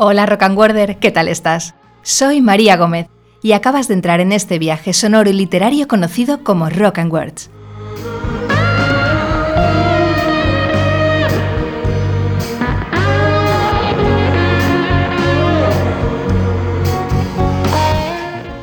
Hola 0.00 0.26
Rock 0.26 0.44
and 0.44 0.98
¿qué 1.00 1.10
tal 1.10 1.26
estás? 1.26 1.74
Soy 2.02 2.40
María 2.40 2.76
Gómez 2.76 3.08
y 3.42 3.50
acabas 3.50 3.88
de 3.88 3.94
entrar 3.94 4.20
en 4.20 4.30
este 4.30 4.60
viaje 4.60 4.92
sonoro 4.92 5.28
y 5.28 5.32
literario 5.32 5.88
conocido 5.88 6.44
como 6.44 6.70
Rock 6.70 6.98
and 6.98 7.12
Words. 7.12 7.50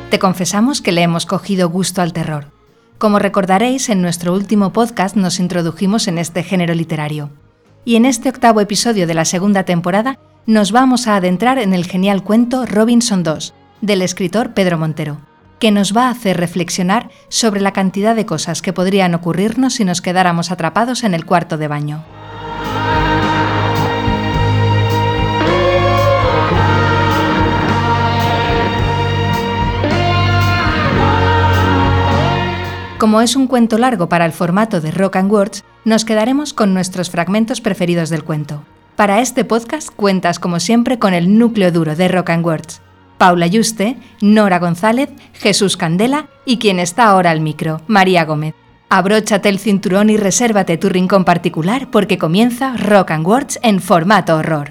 Te 0.08 0.18
confesamos 0.18 0.80
que 0.80 0.92
le 0.92 1.02
hemos 1.02 1.26
cogido 1.26 1.68
gusto 1.68 2.00
al 2.00 2.14
terror. 2.14 2.46
Como 2.96 3.18
recordaréis, 3.18 3.90
en 3.90 4.00
nuestro 4.00 4.32
último 4.32 4.72
podcast 4.72 5.16
nos 5.16 5.38
introdujimos 5.38 6.08
en 6.08 6.16
este 6.16 6.42
género 6.42 6.72
literario. 6.72 7.28
Y 7.84 7.96
en 7.96 8.06
este 8.06 8.30
octavo 8.30 8.62
episodio 8.62 9.06
de 9.06 9.12
la 9.12 9.26
segunda 9.26 9.64
temporada 9.64 10.18
nos 10.46 10.70
vamos 10.70 11.08
a 11.08 11.16
adentrar 11.16 11.58
en 11.58 11.74
el 11.74 11.84
genial 11.84 12.22
cuento 12.22 12.66
Robinson 12.66 13.24
II, 13.26 13.52
del 13.80 14.00
escritor 14.00 14.54
Pedro 14.54 14.78
Montero, 14.78 15.18
que 15.58 15.72
nos 15.72 15.94
va 15.94 16.06
a 16.06 16.10
hacer 16.10 16.36
reflexionar 16.36 17.10
sobre 17.28 17.60
la 17.60 17.72
cantidad 17.72 18.14
de 18.14 18.26
cosas 18.26 18.62
que 18.62 18.72
podrían 18.72 19.14
ocurrirnos 19.14 19.74
si 19.74 19.84
nos 19.84 20.00
quedáramos 20.00 20.52
atrapados 20.52 21.02
en 21.02 21.14
el 21.14 21.26
cuarto 21.26 21.58
de 21.58 21.66
baño. 21.66 22.04
Como 32.98 33.20
es 33.20 33.34
un 33.34 33.48
cuento 33.48 33.78
largo 33.78 34.08
para 34.08 34.24
el 34.24 34.32
formato 34.32 34.80
de 34.80 34.92
Rock 34.92 35.16
and 35.16 35.30
Words, 35.30 35.64
nos 35.84 36.04
quedaremos 36.04 36.54
con 36.54 36.72
nuestros 36.72 37.10
fragmentos 37.10 37.60
preferidos 37.60 38.10
del 38.10 38.24
cuento. 38.24 38.62
Para 38.96 39.20
este 39.20 39.44
podcast 39.44 39.90
cuentas 39.94 40.38
como 40.38 40.58
siempre 40.58 40.98
con 40.98 41.12
el 41.12 41.38
núcleo 41.38 41.70
duro 41.70 41.94
de 41.94 42.08
Rock 42.08 42.30
and 42.30 42.46
Words. 42.46 42.80
Paula 43.18 43.46
Yuste, 43.46 43.98
Nora 44.22 44.58
González, 44.58 45.10
Jesús 45.34 45.76
Candela 45.76 46.30
y 46.46 46.56
quien 46.56 46.78
está 46.78 47.04
ahora 47.04 47.30
al 47.30 47.42
micro, 47.42 47.82
María 47.88 48.24
Gómez. 48.24 48.54
Abróchate 48.88 49.50
el 49.50 49.58
cinturón 49.58 50.08
y 50.08 50.16
resérvate 50.16 50.78
tu 50.78 50.88
rincón 50.88 51.26
particular 51.26 51.90
porque 51.90 52.16
comienza 52.16 52.74
Rock 52.78 53.10
and 53.10 53.26
Words 53.26 53.58
en 53.62 53.80
formato 53.80 54.34
horror. 54.34 54.70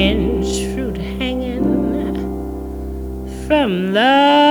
from 3.51 3.91
the 3.91 4.50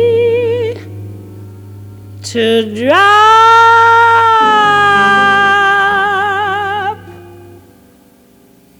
to 2.23 2.75
drop. 2.75 2.97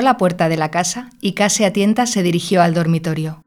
La 0.01 0.18
puerta 0.18 0.50
de 0.50 0.57
la 0.57 0.71
casa 0.71 1.09
y 1.21 1.33
casi 1.33 1.63
a 1.63 1.74
tientas 1.74 2.12
se 2.12 2.24
dirigió 2.24 2.62
al 2.62 2.74
dormitorio, 2.74 3.42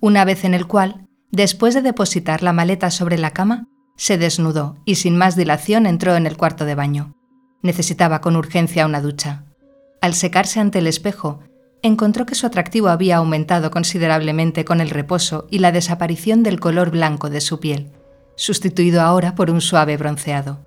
una 0.00 0.26
vez 0.26 0.44
en 0.44 0.52
el 0.52 0.66
cual, 0.66 1.06
después 1.30 1.72
de 1.72 1.80
depositar 1.80 2.42
la 2.42 2.52
maleta 2.52 2.90
sobre 2.90 3.16
la 3.16 3.30
cama, 3.30 3.68
se 3.96 4.18
desnudó 4.18 4.76
y 4.84 4.96
sin 4.96 5.16
más 5.16 5.34
dilación 5.34 5.86
entró 5.86 6.14
en 6.14 6.26
el 6.26 6.36
cuarto 6.36 6.66
de 6.66 6.74
baño. 6.74 7.14
Necesitaba 7.62 8.20
con 8.20 8.36
urgencia 8.36 8.84
una 8.84 9.00
ducha. 9.00 9.44
Al 10.02 10.12
secarse 10.12 10.60
ante 10.60 10.80
el 10.80 10.86
espejo, 10.86 11.40
encontró 11.80 12.26
que 12.26 12.34
su 12.34 12.46
atractivo 12.46 12.88
había 12.88 13.16
aumentado 13.16 13.70
considerablemente 13.70 14.66
con 14.66 14.82
el 14.82 14.90
reposo 14.90 15.46
y 15.50 15.60
la 15.60 15.72
desaparición 15.72 16.42
del 16.42 16.60
color 16.60 16.90
blanco 16.90 17.30
de 17.30 17.40
su 17.40 17.58
piel, 17.60 17.90
sustituido 18.36 19.00
ahora 19.00 19.34
por 19.34 19.50
un 19.50 19.62
suave 19.62 19.96
bronceado. 19.96 20.63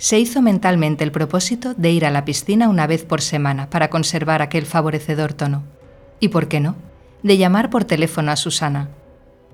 Se 0.00 0.18
hizo 0.18 0.42
mentalmente 0.42 1.04
el 1.04 1.12
propósito 1.12 1.74
de 1.74 1.92
ir 1.92 2.04
a 2.04 2.10
la 2.10 2.24
piscina 2.24 2.68
una 2.68 2.88
vez 2.88 3.04
por 3.04 3.22
semana 3.22 3.70
para 3.70 3.88
conservar 3.88 4.42
aquel 4.42 4.66
favorecedor 4.66 5.34
tono. 5.34 5.62
Y 6.18 6.28
por 6.28 6.48
qué 6.48 6.58
no, 6.58 6.74
de 7.22 7.38
llamar 7.38 7.70
por 7.70 7.84
teléfono 7.84 8.32
a 8.32 8.36
Susana. 8.36 8.88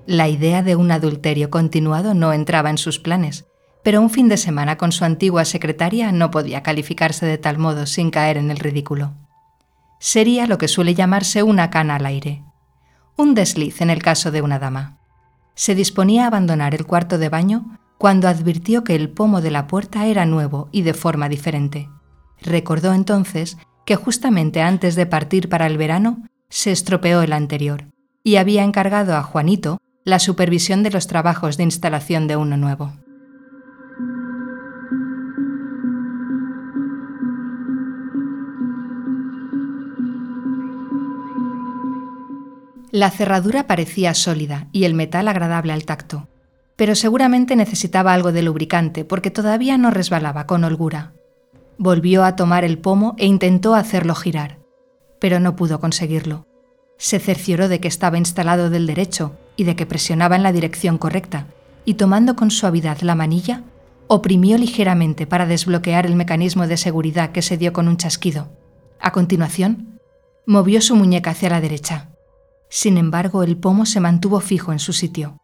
La 0.07 0.27
idea 0.27 0.63
de 0.63 0.75
un 0.75 0.89
adulterio 0.89 1.51
continuado 1.51 2.15
no 2.15 2.33
entraba 2.33 2.71
en 2.71 2.79
sus 2.79 2.97
planes, 2.97 3.45
pero 3.83 4.01
un 4.01 4.09
fin 4.09 4.27
de 4.27 4.37
semana 4.37 4.77
con 4.77 4.91
su 4.91 5.05
antigua 5.05 5.45
secretaria 5.45 6.11
no 6.11 6.31
podía 6.31 6.63
calificarse 6.63 7.27
de 7.27 7.37
tal 7.37 7.59
modo 7.59 7.85
sin 7.85 8.09
caer 8.09 8.37
en 8.37 8.49
el 8.49 8.57
ridículo 8.57 9.13
sería 9.99 10.47
lo 10.47 10.57
que 10.57 10.67
suele 10.67 10.93
llamarse 10.93 11.43
una 11.43 11.69
cana 11.69 11.95
al 11.95 12.05
aire, 12.05 12.43
un 13.15 13.33
desliz 13.33 13.81
en 13.81 13.89
el 13.89 14.01
caso 14.03 14.31
de 14.31 14.41
una 14.41 14.59
dama. 14.59 14.97
Se 15.55 15.73
disponía 15.75 16.25
a 16.25 16.27
abandonar 16.27 16.75
el 16.75 16.85
cuarto 16.85 17.17
de 17.17 17.29
baño 17.29 17.79
cuando 17.97 18.27
advirtió 18.27 18.83
que 18.83 18.95
el 18.95 19.09
pomo 19.09 19.41
de 19.41 19.51
la 19.51 19.67
puerta 19.67 20.05
era 20.05 20.25
nuevo 20.25 20.69
y 20.71 20.83
de 20.83 20.93
forma 20.93 21.29
diferente. 21.29 21.89
Recordó 22.41 22.93
entonces 22.93 23.57
que 23.85 23.95
justamente 23.95 24.61
antes 24.61 24.95
de 24.95 25.05
partir 25.05 25.49
para 25.49 25.65
el 25.67 25.77
verano 25.77 26.23
se 26.49 26.71
estropeó 26.71 27.21
el 27.21 27.33
anterior 27.33 27.85
y 28.23 28.35
había 28.35 28.63
encargado 28.63 29.15
a 29.15 29.23
Juanito 29.23 29.79
la 30.03 30.19
supervisión 30.19 30.83
de 30.83 30.91
los 30.91 31.07
trabajos 31.07 31.57
de 31.57 31.63
instalación 31.63 32.27
de 32.27 32.35
uno 32.35 32.57
nuevo. 32.57 32.93
La 42.91 43.11
cerradura 43.11 43.67
parecía 43.67 44.13
sólida 44.13 44.69
y 44.71 44.85
el 44.85 44.93
metal 44.93 45.27
agradable 45.27 45.73
al 45.73 45.85
tacto, 45.85 46.29
pero 46.77 46.95
seguramente 46.95 47.55
necesitaba 47.55 48.13
algo 48.13 48.31
de 48.31 48.43
lubricante 48.43 49.03
porque 49.03 49.31
todavía 49.31 49.77
no 49.77 49.91
resbalaba 49.91 50.45
con 50.45 50.63
holgura. 50.63 51.13
Volvió 51.77 52.23
a 52.23 52.35
tomar 52.35 52.63
el 52.63 52.77
pomo 52.77 53.15
e 53.17 53.25
intentó 53.25 53.75
hacerlo 53.75 54.15
girar, 54.15 54.59
pero 55.19 55.39
no 55.39 55.55
pudo 55.55 55.79
conseguirlo. 55.79 56.47
Se 56.97 57.19
cercioró 57.19 57.67
de 57.67 57.79
que 57.79 57.87
estaba 57.87 58.17
instalado 58.17 58.69
del 58.69 58.87
derecho 58.87 59.35
y 59.55 59.63
de 59.65 59.75
que 59.75 59.85
presionaba 59.85 60.35
en 60.35 60.43
la 60.43 60.51
dirección 60.51 60.97
correcta, 60.97 61.47
y 61.83 61.95
tomando 61.95 62.35
con 62.35 62.51
suavidad 62.51 63.01
la 63.01 63.15
manilla, 63.15 63.63
oprimió 64.07 64.57
ligeramente 64.57 65.27
para 65.27 65.45
desbloquear 65.45 66.05
el 66.05 66.15
mecanismo 66.15 66.67
de 66.67 66.77
seguridad 66.77 67.31
que 67.31 67.41
se 67.41 67.57
dio 67.57 67.73
con 67.73 67.87
un 67.87 67.97
chasquido. 67.97 68.49
A 68.99 69.11
continuación, 69.11 69.99
movió 70.45 70.81
su 70.81 70.95
muñeca 70.95 71.31
hacia 71.31 71.49
la 71.49 71.61
derecha. 71.61 72.09
Sin 72.69 72.97
embargo, 72.97 73.43
el 73.43 73.57
pomo 73.57 73.85
se 73.85 73.99
mantuvo 73.99 74.39
fijo 74.39 74.71
en 74.71 74.79
su 74.79 74.93
sitio. 74.93 75.39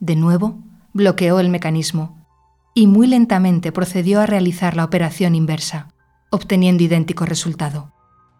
De 0.00 0.16
nuevo, 0.16 0.62
bloqueó 0.92 1.40
el 1.40 1.48
mecanismo 1.48 2.26
y 2.74 2.86
muy 2.86 3.06
lentamente 3.06 3.72
procedió 3.72 4.20
a 4.20 4.26
realizar 4.26 4.76
la 4.76 4.84
operación 4.84 5.34
inversa, 5.34 5.88
obteniendo 6.30 6.82
idéntico 6.82 7.24
resultado. 7.24 7.92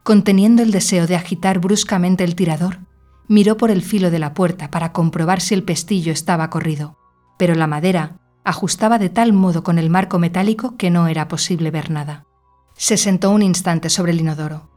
Conteniendo 0.02 0.62
el 0.62 0.70
deseo 0.70 1.06
de 1.06 1.16
agitar 1.16 1.58
bruscamente 1.58 2.22
el 2.24 2.34
tirador, 2.34 2.80
miró 3.28 3.56
por 3.56 3.70
el 3.70 3.82
filo 3.82 4.10
de 4.10 4.18
la 4.18 4.34
puerta 4.34 4.70
para 4.70 4.92
comprobar 4.92 5.40
si 5.40 5.54
el 5.54 5.62
pestillo 5.62 6.12
estaba 6.12 6.50
corrido, 6.50 6.98
pero 7.38 7.54
la 7.54 7.66
madera 7.66 8.18
ajustaba 8.44 8.98
de 8.98 9.08
tal 9.08 9.32
modo 9.32 9.62
con 9.62 9.78
el 9.78 9.90
marco 9.90 10.18
metálico 10.18 10.76
que 10.76 10.90
no 10.90 11.08
era 11.08 11.28
posible 11.28 11.70
ver 11.70 11.90
nada. 11.90 12.26
Se 12.74 12.98
sentó 12.98 13.30
un 13.30 13.42
instante 13.42 13.88
sobre 13.88 14.12
el 14.12 14.20
inodoro, 14.20 14.68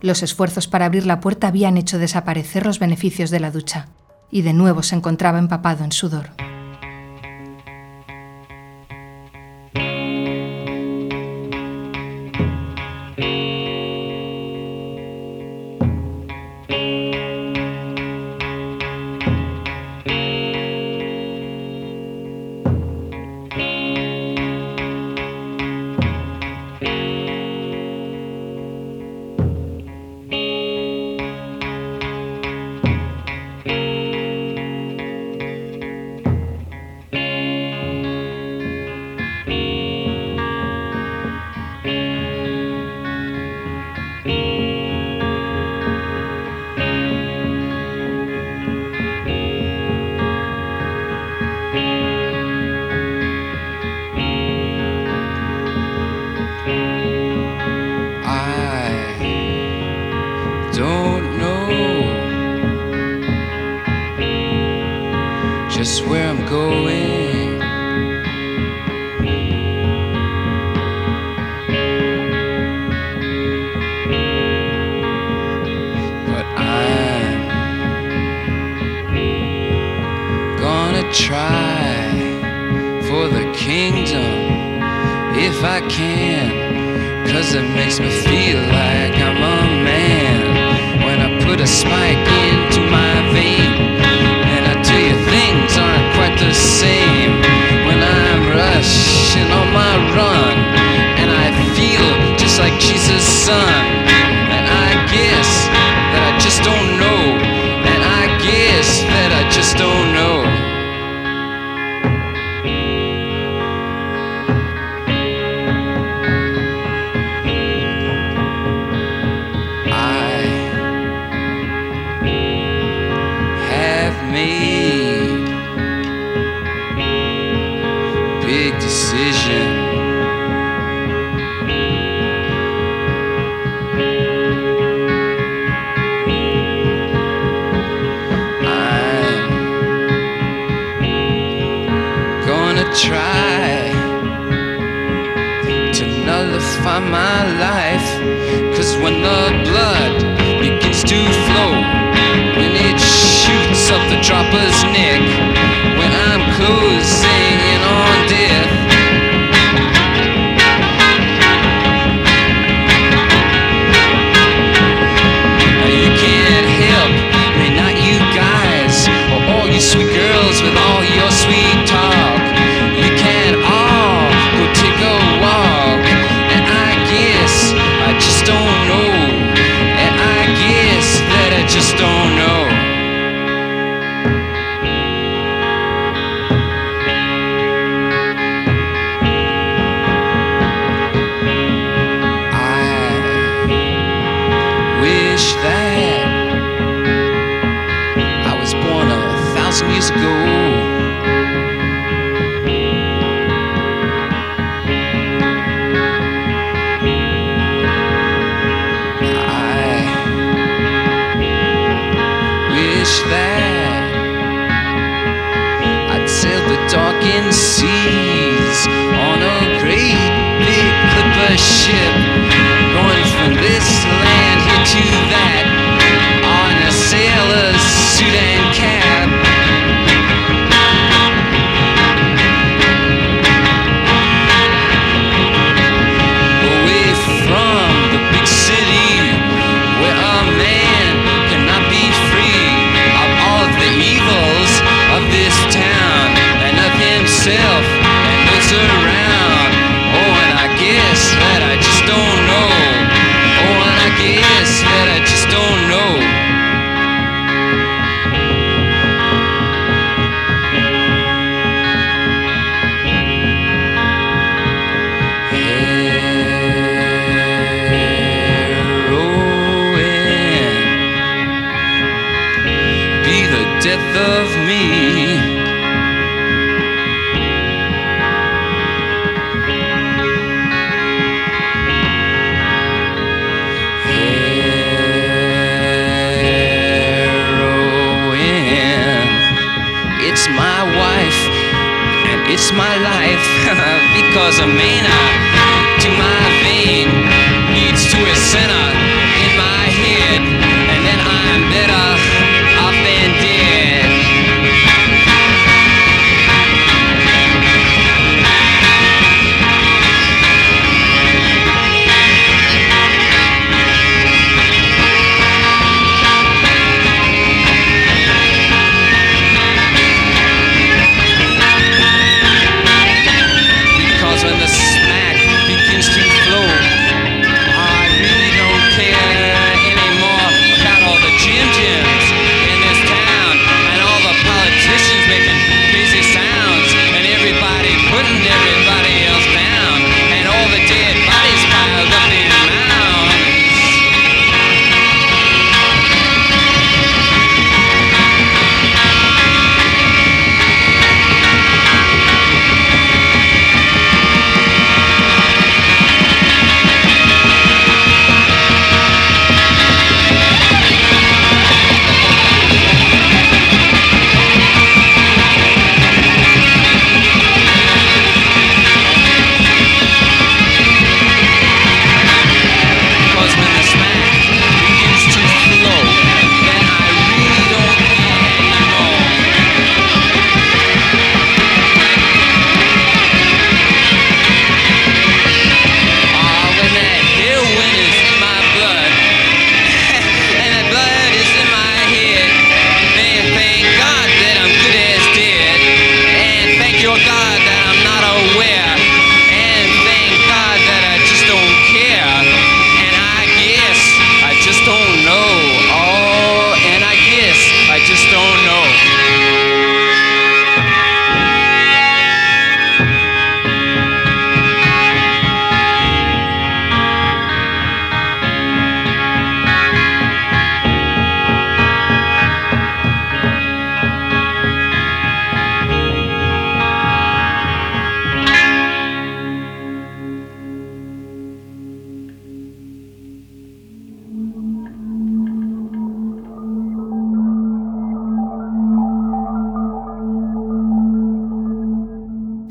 los 0.00 0.22
esfuerzos 0.22 0.68
para 0.68 0.86
abrir 0.86 1.06
la 1.06 1.20
puerta 1.20 1.48
habían 1.48 1.76
hecho 1.76 1.98
desaparecer 1.98 2.64
los 2.64 2.78
beneficios 2.78 3.30
de 3.30 3.40
la 3.40 3.50
ducha, 3.50 3.88
y 4.30 4.42
de 4.42 4.52
nuevo 4.52 4.82
se 4.82 4.96
encontraba 4.96 5.38
empapado 5.38 5.84
en 5.84 5.92
sudor. 5.92 6.30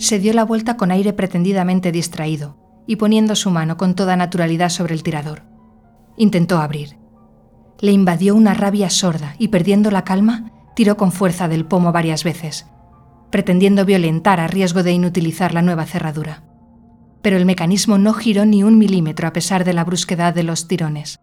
Se 0.08 0.20
dio 0.20 0.32
la 0.32 0.46
vuelta 0.46 0.78
con 0.78 0.92
aire 0.92 1.12
pretendidamente 1.12 1.92
distraído 1.92 2.56
y 2.88 2.96
poniendo 2.96 3.36
su 3.36 3.52
mano 3.52 3.76
con 3.76 3.94
toda 3.94 4.16
naturalidad 4.16 4.70
sobre 4.70 4.94
el 4.94 5.04
tirador. 5.04 5.44
Intentó 6.16 6.60
abrir. 6.60 6.96
Le 7.82 7.92
invadió 7.92 8.34
una 8.34 8.54
rabia 8.54 8.90
sorda 8.90 9.36
y 9.38 9.50
perdiendo 9.50 9.92
la 9.92 10.06
calma, 10.06 10.54
tiró 10.78 10.96
con 10.96 11.12
fuerza 11.12 11.50
del 11.50 11.66
pomo 11.66 11.92
varias 11.92 12.24
veces, 12.24 12.68
pretendiendo 13.32 13.84
violentar 13.84 14.40
a 14.40 14.48
riesgo 14.48 14.82
de 14.82 14.94
inutilizar 14.94 15.54
la 15.54 15.62
nueva 15.62 15.86
cerradura. 15.86 16.42
Pero 17.22 17.36
el 17.36 17.46
mecanismo 17.46 17.98
no 17.98 18.14
giró 18.14 18.46
ni 18.46 18.64
un 18.64 18.78
milímetro 18.78 19.28
a 19.28 19.34
pesar 19.34 19.66
de 19.66 19.74
la 19.74 19.84
brusquedad 19.84 20.34
de 20.34 20.44
los 20.44 20.70
tirones. 20.70 21.20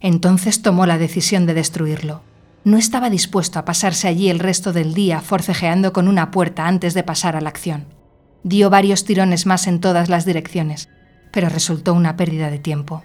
Entonces 0.00 0.60
tomó 0.60 0.86
la 0.86 0.98
decisión 0.98 1.46
de 1.46 1.54
destruirlo. 1.54 2.22
No 2.64 2.78
estaba 2.78 3.10
dispuesto 3.10 3.60
a 3.60 3.64
pasarse 3.64 4.08
allí 4.08 4.28
el 4.28 4.40
resto 4.40 4.72
del 4.72 4.92
día 4.92 5.20
forcejeando 5.20 5.92
con 5.92 6.08
una 6.08 6.32
puerta 6.32 6.66
antes 6.66 6.94
de 6.94 7.04
pasar 7.04 7.36
a 7.36 7.40
la 7.40 7.50
acción. 7.50 8.02
Dio 8.44 8.68
varios 8.68 9.06
tirones 9.06 9.46
más 9.46 9.66
en 9.66 9.80
todas 9.80 10.10
las 10.10 10.26
direcciones, 10.26 10.90
pero 11.32 11.48
resultó 11.48 11.94
una 11.94 12.16
pérdida 12.16 12.50
de 12.50 12.58
tiempo. 12.58 13.02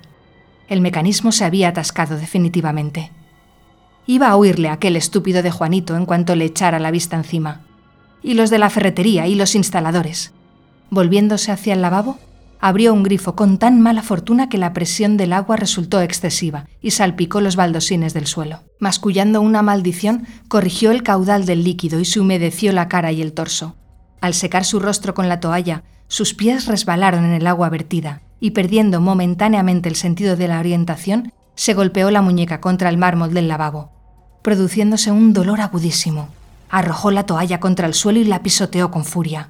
El 0.67 0.81
mecanismo 0.81 1.31
se 1.31 1.46
había 1.46 1.69
atascado 1.69 2.17
definitivamente. 2.17 3.12
Iba 4.05 4.27
a 4.27 4.36
huirle 4.36 4.67
aquel 4.67 4.98
estúpido 4.98 5.41
de 5.41 5.50
Juanito 5.50 5.96
en 5.96 6.05
cuanto 6.05 6.36
le 6.36 6.43
echara 6.43 6.77
la 6.77 6.91
vista 6.91 7.15
encima. 7.15 7.62
Y 8.22 8.34
los 8.34 8.50
de 8.50 8.60
la 8.60 8.69
ferretería 8.69 9.27
y 9.27 9.36
los 9.36 9.55
instaladores. 9.55 10.34
Volviéndose 10.89 11.53
hacia 11.53 11.74
el 11.74 11.81
lavabo, 11.81 12.19
abrió 12.60 12.93
un 12.93 13.03
grifo 13.03 13.38
con 13.38 13.60
tan 13.60 13.79
mala 13.79 14.03
fortuna 14.03 14.50
que 14.50 14.58
la 14.58 14.74
presión 14.74 15.15
del 15.15 15.31
agua 15.31 15.55
resultó 15.55 16.01
excesiva 16.01 16.67
y 16.81 16.91
salpicó 16.91 17.39
los 17.39 17.55
baldosines 17.55 18.13
del 18.13 18.27
suelo. 18.27 18.60
Mascullando 18.77 19.39
una 19.39 19.62
maldición, 19.62 20.27
corrigió 20.50 20.91
el 20.91 21.01
caudal 21.01 21.46
del 21.46 21.63
líquido 21.63 22.01
y 22.01 22.05
se 22.05 22.19
humedeció 22.19 22.74
la 22.74 22.89
cara 22.89 23.13
y 23.13 23.22
el 23.22 23.31
torso. 23.31 23.77
Al 24.21 24.33
secar 24.33 24.65
su 24.65 24.79
rostro 24.79 25.13
con 25.13 25.29
la 25.29 25.39
toalla, 25.39 25.83
sus 26.07 26.33
pies 26.33 26.65
resbalaron 26.65 27.23
en 27.25 27.31
el 27.31 27.47
agua 27.47 27.69
vertida 27.69 28.21
y 28.39 28.51
perdiendo 28.51 29.01
momentáneamente 29.01 29.89
el 29.89 29.95
sentido 29.95 30.35
de 30.35 30.47
la 30.47 30.59
orientación, 30.59 31.33
se 31.55 31.73
golpeó 31.73 32.09
la 32.09 32.21
muñeca 32.21 32.61
contra 32.61 32.89
el 32.89 32.97
mármol 32.97 33.33
del 33.33 33.47
lavabo. 33.47 33.91
produciéndose 34.41 35.11
un 35.11 35.33
dolor 35.33 35.59
agudísimo. 35.59 36.29
Arrojó 36.69 37.11
la 37.11 37.25
toalla 37.25 37.59
contra 37.59 37.88
el 37.88 37.93
suelo 37.93 38.19
y 38.19 38.23
la 38.23 38.41
pisoteó 38.41 38.89
con 38.89 39.03
furia, 39.03 39.49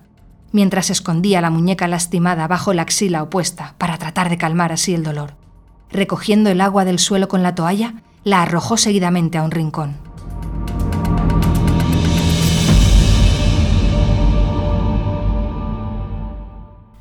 mientras 0.51 0.89
escondía 0.89 1.41
la 1.41 1.51
muñeca 1.51 1.87
lastimada 1.87 2.47
bajo 2.47 2.73
la 2.73 2.81
axila 2.81 3.21
opuesta 3.21 3.75
para 3.77 3.97
tratar 3.97 4.29
de 4.29 4.37
calmar 4.37 4.71
así 4.71 4.95
el 4.95 5.03
dolor. 5.03 5.35
Recogiendo 5.91 6.49
el 6.49 6.61
agua 6.61 6.85
del 6.85 6.97
suelo 6.99 7.27
con 7.27 7.43
la 7.43 7.55
toalla, 7.55 7.93
la 8.23 8.41
arrojó 8.41 8.77
seguidamente 8.77 9.37
a 9.37 9.43
un 9.43 9.51
rincón. 9.51 9.97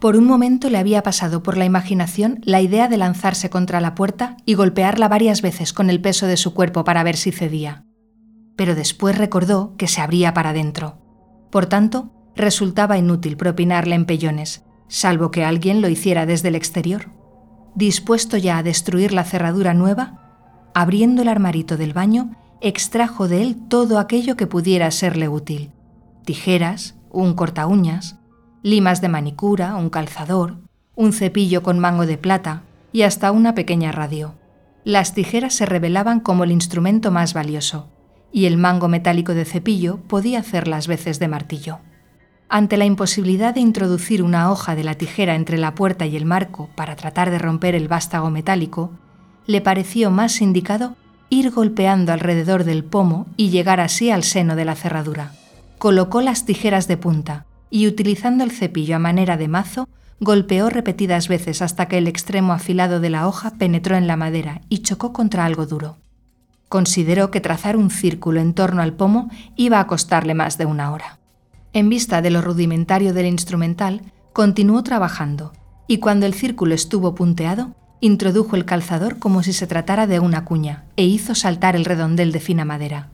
Por 0.01 0.17
un 0.17 0.27
momento 0.27 0.71
le 0.71 0.79
había 0.79 1.03
pasado 1.03 1.43
por 1.43 1.57
la 1.57 1.65
imaginación 1.65 2.39
la 2.45 2.61
idea 2.61 2.87
de 2.87 2.97
lanzarse 2.97 3.51
contra 3.51 3.81
la 3.81 3.97
puerta 3.97 4.37
y 4.45 4.55
golpearla 4.55 5.09
varias 5.09 5.43
veces 5.43 5.73
con 5.73 5.91
el 5.91 6.01
peso 6.01 6.27
de 6.27 6.37
su 6.37 6.55
cuerpo 6.55 6.85
para 6.85 7.03
ver 7.03 7.17
si 7.17 7.33
cedía. 7.33 7.85
Pero 8.57 8.77
después 8.77 9.19
recordó 9.19 9.77
que 9.77 9.89
se 9.89 10.01
abría 10.01 10.35
para 10.35 10.51
adentro. 10.51 10.99
Por 11.51 11.67
tanto, 11.67 12.13
resultaba 12.37 12.97
inútil 12.97 13.37
propinarle 13.37 13.97
empellones, 13.97 14.65
salvo 14.87 15.33
que 15.33 15.45
alguien 15.45 15.81
lo 15.81 15.89
hiciera 15.89 16.27
desde 16.27 16.49
el 16.49 16.55
exterior. 16.55 17.11
Dispuesto 17.75 18.37
ya 18.37 18.59
a 18.59 18.63
destruir 18.63 19.13
la 19.13 19.25
cerradura 19.25 19.75
nueva, 19.75 20.71
abriendo 20.75 21.23
el 21.23 21.29
armarito 21.29 21.77
del 21.77 21.93
baño, 21.93 22.37
extrajo 22.61 23.27
de 23.27 23.43
él 23.43 23.57
todo 23.69 23.99
aquello 23.99 24.37
que 24.37 24.47
pudiera 24.47 24.91
serle 24.93 25.29
útil. 25.29 25.73
Tijeras, 26.25 26.97
un 27.11 27.35
corta 27.35 27.67
uñas, 27.67 28.18
limas 28.63 29.01
de 29.01 29.09
manicura, 29.09 29.77
un 29.77 29.91
calzador, 29.91 30.57
un 30.95 31.13
cepillo 31.13 31.63
con 31.63 31.79
mango 31.79 32.07
de 32.07 32.19
plata 32.19 32.63
y 32.93 33.03
hasta 33.03 33.31
una 33.31 33.55
pequeña 33.55 33.93
radio. 33.93 34.35
Las 34.85 35.15
tijeras 35.15 35.55
se 35.55 35.67
revelaban 35.67 36.21
como 36.21 36.45
el 36.45 36.51
instrumento 36.51 37.11
más 37.11 37.35
valioso, 37.35 37.89
y 38.33 38.47
el 38.47 38.57
mango 38.57 38.89
metálico 38.89 39.35
de 39.35 39.45
cepillo 39.45 39.99
podía 40.09 40.41
hacer 40.41 40.69
las 40.69 40.87
veces 40.87 41.19
de 41.19 41.29
martillo. 41.29 41.79
Ante 42.49 42.77
la 42.79 42.87
imposibilidad 42.87 43.55
de 43.55 43.61
introducir 43.61 44.23
una 44.23 44.51
hoja 44.51 44.75
de 44.75 44.85
la 44.85 44.95
tijera 44.95 45.35
entre 45.35 45.59
la 45.59 45.75
puerta 45.75 46.07
y 46.07 46.17
el 46.17 46.25
marco 46.25 46.71
para 46.75 46.97
tratar 46.97 47.31
de 47.31 47.39
romper 47.39 47.75
el 47.75 47.89
vástago 47.89 48.31
metálico, 48.31 48.93
le 49.47 49.61
pareció 49.61 50.11
más 50.11 50.41
indicado 50.41 50.97
ir 51.31 51.51
golpeando 51.51 52.13
alrededor 52.13 52.65
del 52.65 52.85
pomo 52.85 53.27
y 53.37 53.51
llegar 53.51 53.81
así 53.81 54.11
al 54.11 54.25
seno 54.25 54.57
de 54.57 54.65
la 54.65 54.75
cerradura. 54.75 55.33
Colocó 55.77 56.23
las 56.23 56.47
tijeras 56.47 56.89
de 56.89 56.97
punta, 56.97 57.45
y 57.71 57.87
utilizando 57.87 58.45
el 58.45 58.51
cepillo 58.51 58.97
a 58.97 58.99
manera 58.99 59.37
de 59.37 59.49
mazo, 59.49 59.89
golpeó 60.21 60.69
repetidas 60.69 61.29
veces 61.29 61.63
hasta 61.63 61.87
que 61.87 61.99
el 61.99 62.09
extremo 62.09 62.53
afilado 62.53 63.01
de 63.01 63.11
la 63.11 63.27
hoja 63.29 63.53
penetró 63.59 63.97
en 63.97 64.07
la 64.07 64.17
madera 64.17 64.61
y 64.69 64.79
chocó 64.79 65.13
contra 65.13 65.45
algo 65.45 65.67
duro. 65.67 65.97
Consideró 66.69 67.31
que 67.31 67.41
trazar 67.41 67.77
un 67.77 67.91
círculo 67.91 68.41
en 68.41 68.53
torno 68.53 68.83
al 68.83 68.93
pomo 68.93 69.31
iba 69.57 69.81
a 69.81 69.87
costarle 69.87 70.35
más 70.35 70.59
de 70.59 70.67
una 70.67 70.93
hora. 70.93 71.19
En 71.73 71.89
vista 71.89 72.21
de 72.21 72.31
lo 72.31 72.43
rudimentario 72.43 73.15
del 73.15 73.27
instrumental, 73.27 74.03
continuó 74.33 74.83
trabajando, 74.83 75.53
y 75.87 75.99
cuando 75.99 76.27
el 76.27 76.35
círculo 76.35 76.75
estuvo 76.75 77.15
punteado, 77.15 77.75
introdujo 78.01 78.57
el 78.57 78.65
calzador 78.65 79.19
como 79.19 79.43
si 79.43 79.53
se 79.53 79.67
tratara 79.67 80.07
de 80.07 80.21
una 80.21 80.45
cuña 80.45 80.85
e 80.97 81.05
hizo 81.05 81.35
saltar 81.35 81.75
el 81.77 81.85
redondel 81.85 82.33
de 82.33 82.41
fina 82.41 82.65
madera. 82.65 83.09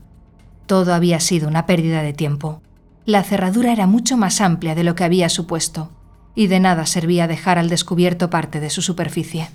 Todo 0.67 0.95
había 0.95 1.21
sido 1.21 1.49
una 1.49 1.67
pérdida 1.67 2.03
de 2.03 2.13
tiempo. 2.13 2.63
La 3.07 3.23
cerradura 3.23 3.71
era 3.71 3.87
mucho 3.87 4.17
más 4.17 4.41
amplia 4.41 4.75
de 4.75 4.83
lo 4.83 4.95
que 4.95 5.05
había 5.05 5.29
supuesto, 5.29 5.91
y 6.35 6.47
de 6.47 6.59
nada 6.59 6.87
servía 6.87 7.27
dejar 7.27 7.59
al 7.59 7.69
descubierto 7.69 8.31
parte 8.31 8.61
de 8.61 8.71
su 8.71 8.81
superficie. 8.81 9.51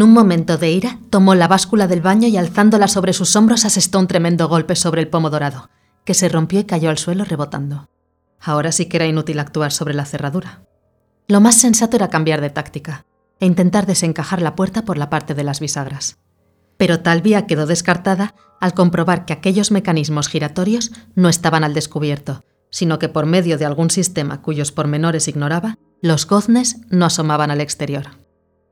En 0.00 0.04
un 0.04 0.14
momento 0.14 0.56
de 0.56 0.70
ira, 0.70 0.98
tomó 1.10 1.34
la 1.34 1.46
báscula 1.46 1.86
del 1.86 2.00
baño 2.00 2.26
y 2.26 2.38
alzándola 2.38 2.88
sobre 2.88 3.12
sus 3.12 3.36
hombros 3.36 3.66
asestó 3.66 3.98
un 3.98 4.06
tremendo 4.06 4.48
golpe 4.48 4.74
sobre 4.74 5.02
el 5.02 5.08
pomo 5.08 5.28
dorado, 5.28 5.68
que 6.06 6.14
se 6.14 6.30
rompió 6.30 6.58
y 6.58 6.64
cayó 6.64 6.88
al 6.88 6.96
suelo 6.96 7.22
rebotando. 7.26 7.90
Ahora 8.40 8.72
sí 8.72 8.86
que 8.86 8.96
era 8.96 9.04
inútil 9.04 9.38
actuar 9.38 9.72
sobre 9.72 9.92
la 9.92 10.06
cerradura. 10.06 10.62
Lo 11.28 11.42
más 11.42 11.60
sensato 11.60 11.96
era 11.96 12.08
cambiar 12.08 12.40
de 12.40 12.48
táctica 12.48 13.04
e 13.40 13.44
intentar 13.44 13.84
desencajar 13.84 14.40
la 14.40 14.54
puerta 14.54 14.86
por 14.86 14.96
la 14.96 15.10
parte 15.10 15.34
de 15.34 15.44
las 15.44 15.60
bisagras. 15.60 16.16
Pero 16.78 17.00
tal 17.00 17.20
vía 17.20 17.46
quedó 17.46 17.66
descartada 17.66 18.34
al 18.58 18.72
comprobar 18.72 19.26
que 19.26 19.34
aquellos 19.34 19.70
mecanismos 19.70 20.28
giratorios 20.28 20.92
no 21.14 21.28
estaban 21.28 21.62
al 21.62 21.74
descubierto, 21.74 22.42
sino 22.70 22.98
que 22.98 23.10
por 23.10 23.26
medio 23.26 23.58
de 23.58 23.66
algún 23.66 23.90
sistema 23.90 24.40
cuyos 24.40 24.72
pormenores 24.72 25.28
ignoraba, 25.28 25.76
los 26.00 26.26
goznes 26.26 26.78
no 26.88 27.04
asomaban 27.04 27.50
al 27.50 27.60
exterior. 27.60 28.19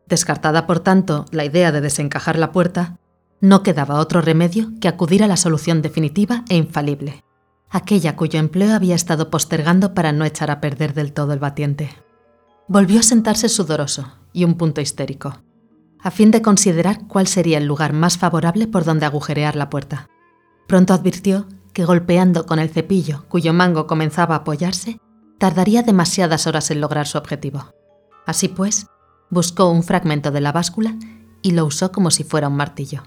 Descartada, 0.08 0.66
por 0.66 0.80
tanto, 0.80 1.26
la 1.30 1.44
idea 1.44 1.70
de 1.70 1.80
desencajar 1.80 2.38
la 2.38 2.50
puerta, 2.50 2.96
no 3.40 3.62
quedaba 3.62 4.00
otro 4.00 4.20
remedio 4.20 4.70
que 4.80 4.88
acudir 4.88 5.22
a 5.22 5.28
la 5.28 5.36
solución 5.36 5.82
definitiva 5.82 6.44
e 6.48 6.56
infalible, 6.56 7.24
aquella 7.70 8.16
cuyo 8.16 8.40
empleo 8.40 8.74
había 8.74 8.94
estado 8.94 9.30
postergando 9.30 9.94
para 9.94 10.12
no 10.12 10.24
echar 10.24 10.50
a 10.50 10.60
perder 10.60 10.94
del 10.94 11.12
todo 11.12 11.32
el 11.32 11.38
batiente. 11.38 11.90
Volvió 12.66 13.00
a 13.00 13.04
sentarse 13.04 13.48
sudoroso 13.48 14.12
y 14.32 14.44
un 14.44 14.54
punto 14.54 14.80
histérico, 14.80 15.42
a 16.00 16.10
fin 16.10 16.30
de 16.30 16.42
considerar 16.42 17.06
cuál 17.06 17.26
sería 17.26 17.58
el 17.58 17.66
lugar 17.66 17.92
más 17.92 18.18
favorable 18.18 18.66
por 18.66 18.84
donde 18.84 19.06
agujerear 19.06 19.56
la 19.56 19.70
puerta. 19.70 20.08
Pronto 20.66 20.94
advirtió 20.94 21.46
que 21.72 21.84
golpeando 21.84 22.46
con 22.46 22.58
el 22.58 22.70
cepillo 22.70 23.24
cuyo 23.28 23.52
mango 23.52 23.86
comenzaba 23.86 24.34
a 24.34 24.38
apoyarse, 24.38 25.00
tardaría 25.38 25.82
demasiadas 25.82 26.46
horas 26.46 26.70
en 26.70 26.80
lograr 26.80 27.06
su 27.06 27.18
objetivo. 27.18 27.72
Así 28.26 28.48
pues, 28.48 28.86
buscó 29.30 29.70
un 29.70 29.82
fragmento 29.82 30.30
de 30.30 30.40
la 30.40 30.52
báscula 30.52 30.96
y 31.42 31.52
lo 31.52 31.64
usó 31.66 31.92
como 31.92 32.10
si 32.10 32.24
fuera 32.24 32.48
un 32.48 32.56
martillo. 32.56 33.02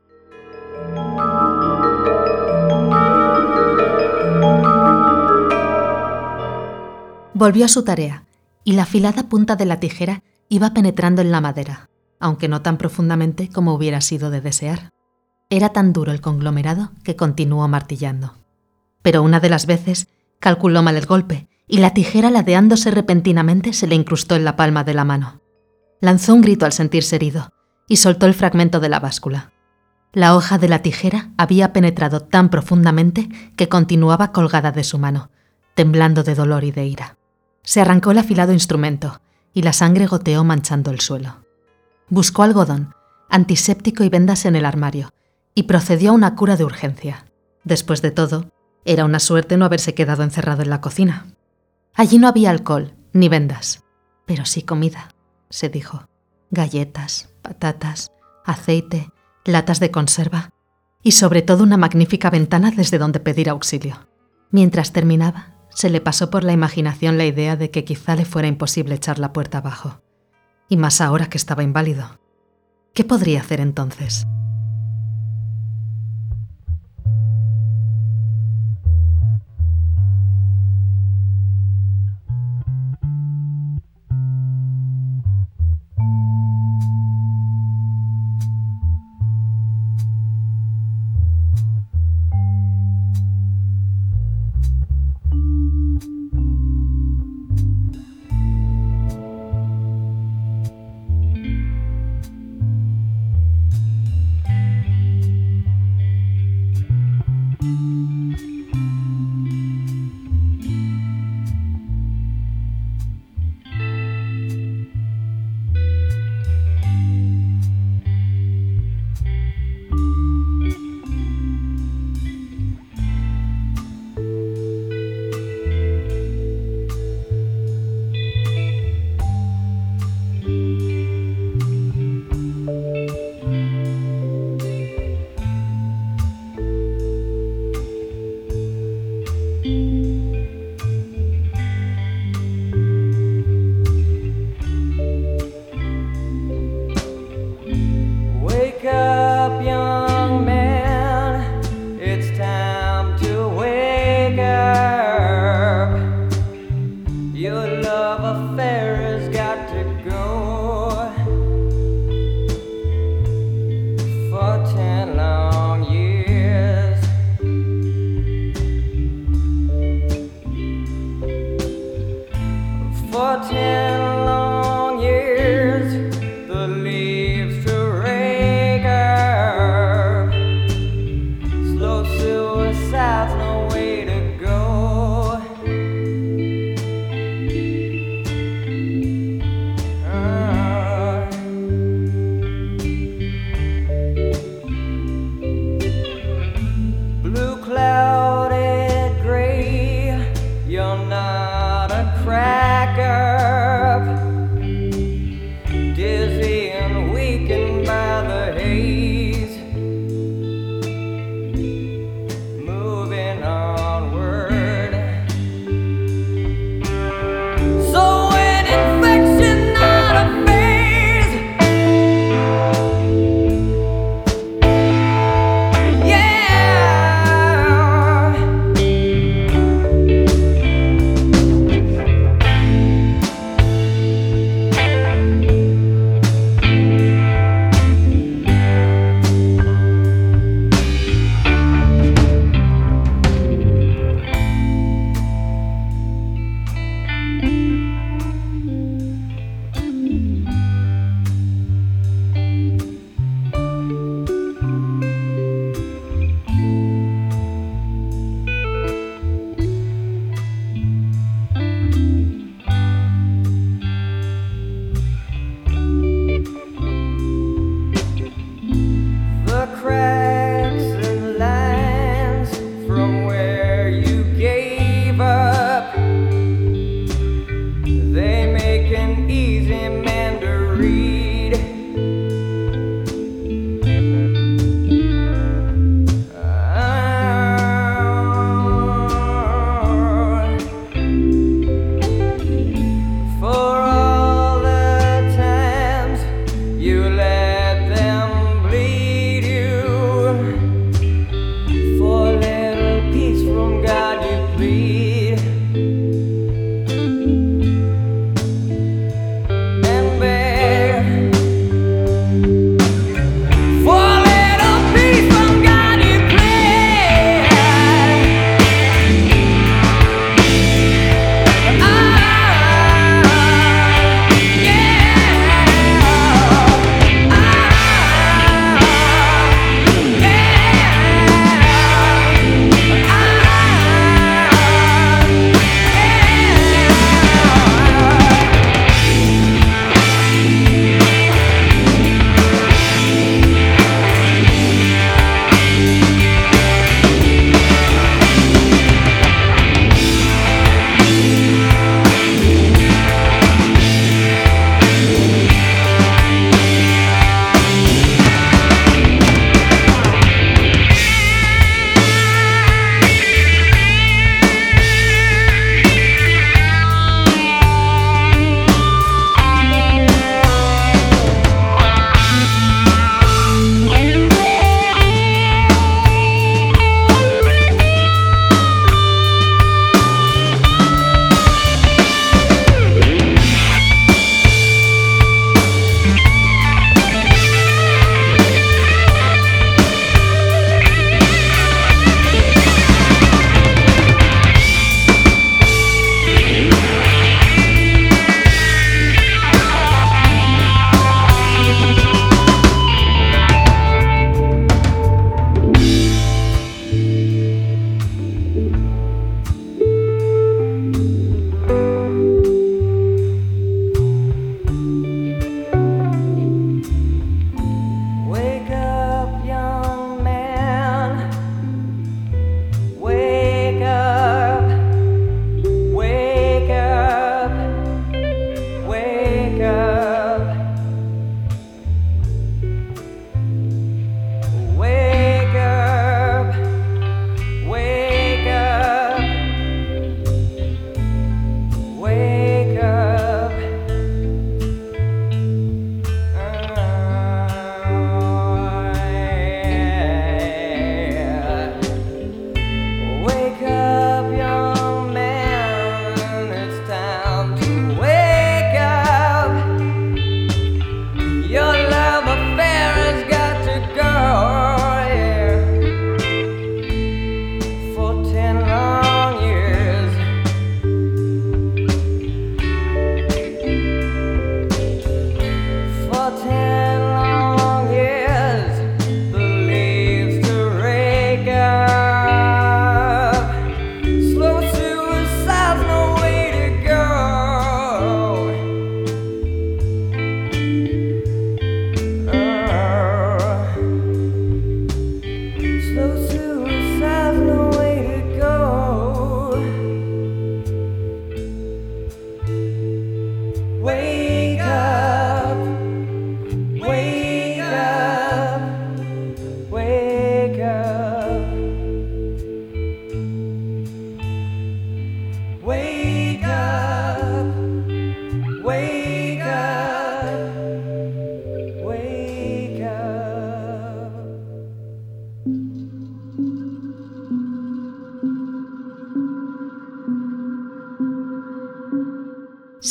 Volvió 7.33 7.65
a 7.65 7.69
su 7.69 7.83
tarea 7.83 8.25
y 8.63 8.73
la 8.73 8.83
afilada 8.83 9.23
punta 9.23 9.55
de 9.55 9.65
la 9.65 9.79
tijera 9.79 10.21
iba 10.47 10.73
penetrando 10.73 11.21
en 11.21 11.31
la 11.31 11.41
madera, 11.41 11.89
aunque 12.19 12.47
no 12.47 12.61
tan 12.61 12.77
profundamente 12.77 13.49
como 13.49 13.73
hubiera 13.73 14.01
sido 14.01 14.29
de 14.29 14.41
desear. 14.41 14.91
Era 15.49 15.69
tan 15.69 15.91
duro 15.91 16.11
el 16.11 16.21
conglomerado 16.21 16.91
que 17.03 17.15
continuó 17.15 17.67
martillando. 17.67 18.35
Pero 19.01 19.23
una 19.23 19.39
de 19.39 19.49
las 19.49 19.65
veces 19.65 20.07
calculó 20.39 20.83
mal 20.83 20.97
el 20.97 21.05
golpe 21.05 21.47
y 21.67 21.79
la 21.79 21.93
tijera 21.93 22.29
ladeándose 22.29 22.91
repentinamente 22.91 23.73
se 23.73 23.87
le 23.87 23.95
incrustó 23.95 24.35
en 24.35 24.45
la 24.45 24.55
palma 24.55 24.83
de 24.83 24.93
la 24.93 25.03
mano. 25.03 25.40
Lanzó 26.01 26.33
un 26.33 26.41
grito 26.41 26.65
al 26.65 26.73
sentirse 26.73 27.15
herido 27.15 27.53
y 27.87 27.97
soltó 27.97 28.25
el 28.25 28.33
fragmento 28.33 28.79
de 28.79 28.89
la 28.89 28.99
báscula. 28.99 29.51
La 30.13 30.35
hoja 30.35 30.57
de 30.57 30.67
la 30.67 30.81
tijera 30.81 31.29
había 31.37 31.73
penetrado 31.73 32.21
tan 32.21 32.49
profundamente 32.49 33.29
que 33.55 33.69
continuaba 33.69 34.31
colgada 34.31 34.71
de 34.71 34.83
su 34.83 34.97
mano, 34.97 35.29
temblando 35.75 36.23
de 36.23 36.33
dolor 36.33 36.63
y 36.63 36.71
de 36.71 36.87
ira. 36.87 37.17
Se 37.61 37.81
arrancó 37.81 38.11
el 38.11 38.17
afilado 38.17 38.51
instrumento 38.51 39.21
y 39.53 39.61
la 39.61 39.73
sangre 39.73 40.07
goteó 40.07 40.43
manchando 40.43 40.89
el 40.89 41.01
suelo. 41.01 41.45
Buscó 42.09 42.41
algodón, 42.41 42.95
antiséptico 43.29 44.03
y 44.03 44.09
vendas 44.09 44.45
en 44.45 44.55
el 44.55 44.65
armario 44.65 45.13
y 45.53 45.63
procedió 45.63 46.09
a 46.09 46.13
una 46.13 46.35
cura 46.35 46.57
de 46.57 46.65
urgencia. 46.65 47.25
Después 47.63 48.01
de 48.01 48.09
todo, 48.09 48.49
era 48.85 49.05
una 49.05 49.19
suerte 49.19 49.55
no 49.55 49.65
haberse 49.65 49.93
quedado 49.93 50.23
encerrado 50.23 50.63
en 50.63 50.71
la 50.71 50.81
cocina. 50.81 51.27
Allí 51.93 52.17
no 52.17 52.27
había 52.27 52.49
alcohol 52.49 52.95
ni 53.13 53.29
vendas, 53.29 53.83
pero 54.25 54.45
sí 54.45 54.63
comida 54.63 55.09
se 55.51 55.69
dijo. 55.69 56.07
Galletas, 56.49 57.29
patatas, 57.41 58.11
aceite, 58.45 59.09
latas 59.45 59.79
de 59.79 59.91
conserva 59.91 60.49
y 61.03 61.11
sobre 61.11 61.41
todo 61.41 61.63
una 61.63 61.77
magnífica 61.77 62.29
ventana 62.29 62.71
desde 62.71 62.97
donde 62.97 63.19
pedir 63.19 63.49
auxilio. 63.49 64.07
Mientras 64.49 64.91
terminaba, 64.91 65.55
se 65.69 65.89
le 65.89 66.01
pasó 66.01 66.29
por 66.29 66.43
la 66.43 66.53
imaginación 66.53 67.17
la 67.17 67.25
idea 67.25 67.55
de 67.55 67.71
que 67.71 67.85
quizá 67.85 68.15
le 68.15 68.25
fuera 68.25 68.47
imposible 68.47 68.95
echar 68.95 69.19
la 69.19 69.33
puerta 69.33 69.59
abajo. 69.59 70.01
Y 70.67 70.77
más 70.77 71.01
ahora 71.01 71.29
que 71.29 71.37
estaba 71.37 71.63
inválido. 71.63 72.19
¿Qué 72.93 73.03
podría 73.03 73.39
hacer 73.39 73.61
entonces? 73.61 74.25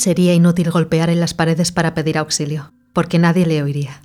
Sería 0.00 0.32
inútil 0.32 0.70
golpear 0.70 1.10
en 1.10 1.20
las 1.20 1.34
paredes 1.34 1.72
para 1.72 1.92
pedir 1.92 2.16
auxilio, 2.16 2.72
porque 2.94 3.18
nadie 3.18 3.44
le 3.44 3.62
oiría. 3.62 4.00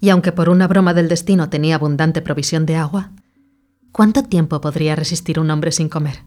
Y 0.00 0.08
aunque 0.08 0.32
por 0.32 0.48
una 0.48 0.66
broma 0.66 0.94
del 0.94 1.08
destino 1.08 1.50
tenía 1.50 1.74
abundante 1.74 2.22
provisión 2.22 2.64
de 2.64 2.76
agua, 2.76 3.10
¿cuánto 3.92 4.22
tiempo 4.22 4.62
podría 4.62 4.96
resistir 4.96 5.38
un 5.38 5.50
hombre 5.50 5.70
sin 5.70 5.90
comer? 5.90 6.24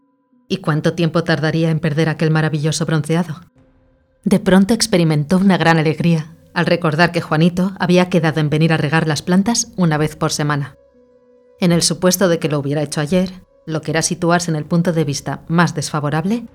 ¿Y 0.47 0.57
cuánto 0.57 0.93
tiempo 0.93 1.23
tardaría 1.23 1.71
en 1.71 1.79
perder 1.79 2.09
aquel 2.09 2.29
maravilloso 2.29 2.85
bronceado? 2.85 3.41
De 4.23 4.39
pronto 4.39 4.75
experimentó 4.75 5.39
una 5.39 5.57
gran 5.57 5.79
alegría 5.79 6.35
al 6.53 6.67
recordar 6.67 7.11
que 7.11 7.21
Juanito 7.21 7.73
había 7.79 8.07
quedado 8.09 8.39
en 8.39 8.51
venir 8.51 8.71
a 8.71 8.77
regar 8.77 9.07
las 9.07 9.23
plantas 9.23 9.71
una 9.77 9.97
vez 9.97 10.15
por 10.15 10.31
semana. 10.31 10.75
En 11.59 11.71
el 11.71 11.81
supuesto 11.81 12.29
de 12.29 12.37
que 12.37 12.49
lo 12.49 12.59
hubiera 12.59 12.83
hecho 12.83 13.01
ayer, 13.01 13.31
lo 13.65 13.81
que 13.81 13.89
era 13.89 14.03
situarse 14.03 14.51
en 14.51 14.57
el 14.57 14.65
punto 14.65 14.93
de 14.93 15.05
vista 15.05 15.41
más 15.47 15.73
desfavorable, 15.73 16.45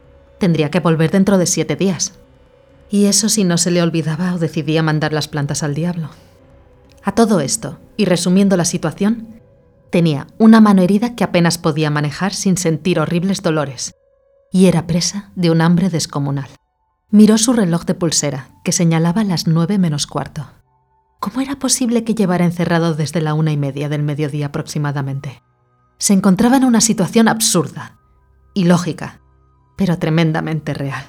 tendría 0.41 0.73
que 0.73 0.81
volver 0.81 1.13
dentro 1.13 1.39
de 1.39 1.47
siete 1.47 1.77
días. 1.77 2.15
Y 2.91 3.05
eso 3.05 3.29
si 3.29 3.45
no 3.45 3.59
se 3.59 3.71
le 3.71 3.83
olvidaba 3.83 4.35
o 4.35 4.39
decidía 4.39 4.83
mandar 4.83 5.13
las 5.13 5.29
plantas 5.29 5.63
al 5.63 5.75
diablo. 5.75 6.11
A 7.05 7.13
todo 7.13 7.41
esto, 7.41 7.79
y 7.97 8.07
resumiendo 8.07 8.57
la 8.57 8.65
situación, 8.65 9.41
tenía 9.91 10.27
una 10.39 10.61
mano 10.61 10.83
herida 10.83 11.15
que 11.15 11.23
apenas 11.23 11.59
podía 11.59 11.91
manejar 11.91 12.35
sin 12.35 12.57
sentir 12.57 12.99
horribles 12.99 13.43
dolores, 13.43 13.95
y 14.51 14.67
era 14.67 14.87
presa 14.87 15.31
de 15.37 15.51
un 15.51 15.61
hambre 15.61 15.91
descomunal. 15.91 16.49
Miró 17.11 17.39
su 17.39 17.53
reloj 17.53 17.85
de 17.85 17.95
pulsera, 17.95 18.49
que 18.65 18.73
señalaba 18.73 19.25
las 19.25 19.47
nueve 19.47 19.79
menos 19.79 20.07
cuarto. 20.07 20.49
¿Cómo 21.21 21.41
era 21.41 21.59
posible 21.59 22.03
que 22.03 22.15
llevara 22.15 22.45
encerrado 22.45 22.95
desde 22.95 23.21
la 23.21 23.35
una 23.35 23.53
y 23.53 23.57
media 23.57 23.89
del 23.89 24.03
mediodía 24.03 24.47
aproximadamente? 24.47 25.43
Se 25.99 26.15
encontraba 26.15 26.57
en 26.57 26.65
una 26.65 26.81
situación 26.81 27.29
absurda, 27.29 27.99
ilógica, 28.55 29.21
pero 29.81 29.99
tremendamente 29.99 30.75
real. 30.75 31.03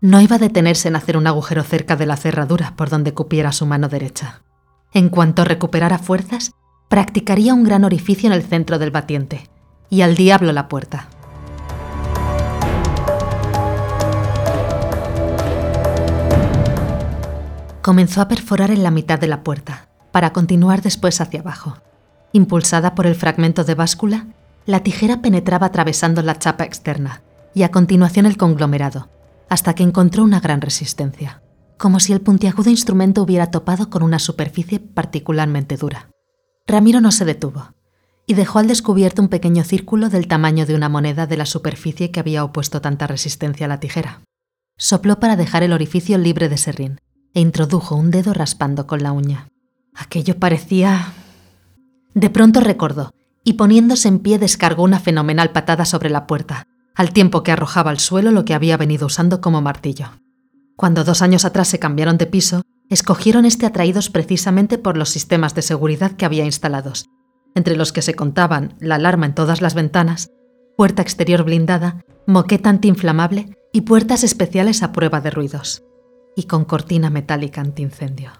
No 0.00 0.20
iba 0.20 0.34
a 0.34 0.38
detenerse 0.40 0.88
en 0.88 0.96
hacer 0.96 1.16
un 1.16 1.28
agujero 1.28 1.62
cerca 1.62 1.94
de 1.94 2.04
la 2.04 2.16
cerradura 2.16 2.74
por 2.74 2.90
donde 2.90 3.14
cupiera 3.14 3.52
su 3.52 3.64
mano 3.64 3.88
derecha. 3.88 4.42
En 4.92 5.08
cuanto 5.08 5.44
recuperara 5.44 6.00
fuerzas, 6.00 6.50
practicaría 6.88 7.54
un 7.54 7.62
gran 7.62 7.84
orificio 7.84 8.26
en 8.26 8.32
el 8.32 8.42
centro 8.42 8.80
del 8.80 8.90
batiente, 8.90 9.48
y 9.88 10.00
al 10.00 10.16
diablo 10.16 10.50
la 10.50 10.66
puerta. 10.66 11.06
Comenzó 17.82 18.20
a 18.20 18.26
perforar 18.26 18.72
en 18.72 18.82
la 18.82 18.90
mitad 18.90 19.20
de 19.20 19.28
la 19.28 19.44
puerta, 19.44 19.90
para 20.10 20.32
continuar 20.32 20.82
después 20.82 21.20
hacia 21.20 21.38
abajo. 21.38 21.76
Impulsada 22.32 22.96
por 22.96 23.06
el 23.06 23.14
fragmento 23.14 23.62
de 23.62 23.76
báscula, 23.76 24.26
la 24.66 24.80
tijera 24.80 25.22
penetraba 25.22 25.68
atravesando 25.68 26.20
la 26.22 26.36
chapa 26.36 26.64
externa 26.64 27.22
y 27.58 27.64
a 27.64 27.72
continuación 27.72 28.24
el 28.24 28.36
conglomerado, 28.36 29.10
hasta 29.48 29.74
que 29.74 29.82
encontró 29.82 30.22
una 30.22 30.38
gran 30.38 30.60
resistencia, 30.60 31.42
como 31.76 31.98
si 31.98 32.12
el 32.12 32.20
puntiagudo 32.20 32.70
instrumento 32.70 33.20
hubiera 33.20 33.50
topado 33.50 33.90
con 33.90 34.04
una 34.04 34.20
superficie 34.20 34.78
particularmente 34.78 35.76
dura. 35.76 36.08
Ramiro 36.68 37.00
no 37.00 37.10
se 37.10 37.24
detuvo 37.24 37.74
y 38.28 38.34
dejó 38.34 38.60
al 38.60 38.68
descubierto 38.68 39.22
un 39.22 39.28
pequeño 39.28 39.64
círculo 39.64 40.08
del 40.08 40.28
tamaño 40.28 40.66
de 40.66 40.76
una 40.76 40.88
moneda 40.88 41.26
de 41.26 41.36
la 41.36 41.46
superficie 41.46 42.12
que 42.12 42.20
había 42.20 42.44
opuesto 42.44 42.80
tanta 42.80 43.08
resistencia 43.08 43.66
a 43.66 43.68
la 43.68 43.80
tijera. 43.80 44.20
Sopló 44.76 45.18
para 45.18 45.34
dejar 45.34 45.64
el 45.64 45.72
orificio 45.72 46.16
libre 46.16 46.48
de 46.48 46.58
serrín 46.58 47.00
e 47.34 47.40
introdujo 47.40 47.96
un 47.96 48.12
dedo 48.12 48.34
raspando 48.34 48.86
con 48.86 49.02
la 49.02 49.10
uña. 49.10 49.48
Aquello 49.96 50.38
parecía... 50.38 51.12
De 52.14 52.30
pronto 52.30 52.60
recordó 52.60 53.10
y 53.42 53.54
poniéndose 53.54 54.06
en 54.06 54.20
pie 54.20 54.38
descargó 54.38 54.84
una 54.84 55.00
fenomenal 55.00 55.50
patada 55.50 55.84
sobre 55.84 56.10
la 56.10 56.26
puerta, 56.26 56.68
al 56.98 57.12
tiempo 57.12 57.44
que 57.44 57.52
arrojaba 57.52 57.92
al 57.92 58.00
suelo 58.00 58.32
lo 58.32 58.44
que 58.44 58.54
había 58.54 58.76
venido 58.76 59.06
usando 59.06 59.40
como 59.40 59.62
martillo. 59.62 60.10
Cuando 60.74 61.04
dos 61.04 61.22
años 61.22 61.44
atrás 61.44 61.68
se 61.68 61.78
cambiaron 61.78 62.18
de 62.18 62.26
piso, 62.26 62.62
escogieron 62.90 63.44
este 63.44 63.66
atraídos 63.66 64.10
precisamente 64.10 64.78
por 64.78 64.96
los 64.96 65.08
sistemas 65.08 65.54
de 65.54 65.62
seguridad 65.62 66.12
que 66.16 66.24
había 66.24 66.44
instalados, 66.44 67.08
entre 67.54 67.76
los 67.76 67.92
que 67.92 68.02
se 68.02 68.14
contaban 68.14 68.74
la 68.80 68.96
alarma 68.96 69.26
en 69.26 69.34
todas 69.36 69.62
las 69.62 69.74
ventanas, 69.74 70.30
puerta 70.76 71.00
exterior 71.00 71.44
blindada, 71.44 72.04
moqueta 72.26 72.68
antiinflamable 72.68 73.56
y 73.72 73.82
puertas 73.82 74.24
especiales 74.24 74.82
a 74.82 74.90
prueba 74.90 75.20
de 75.20 75.30
ruidos, 75.30 75.84
y 76.34 76.44
con 76.44 76.64
cortina 76.64 77.10
metálica 77.10 77.60
antiincendio. 77.60 78.32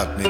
Shot 0.00 0.18
me 0.18 0.29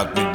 out. 0.00 0.29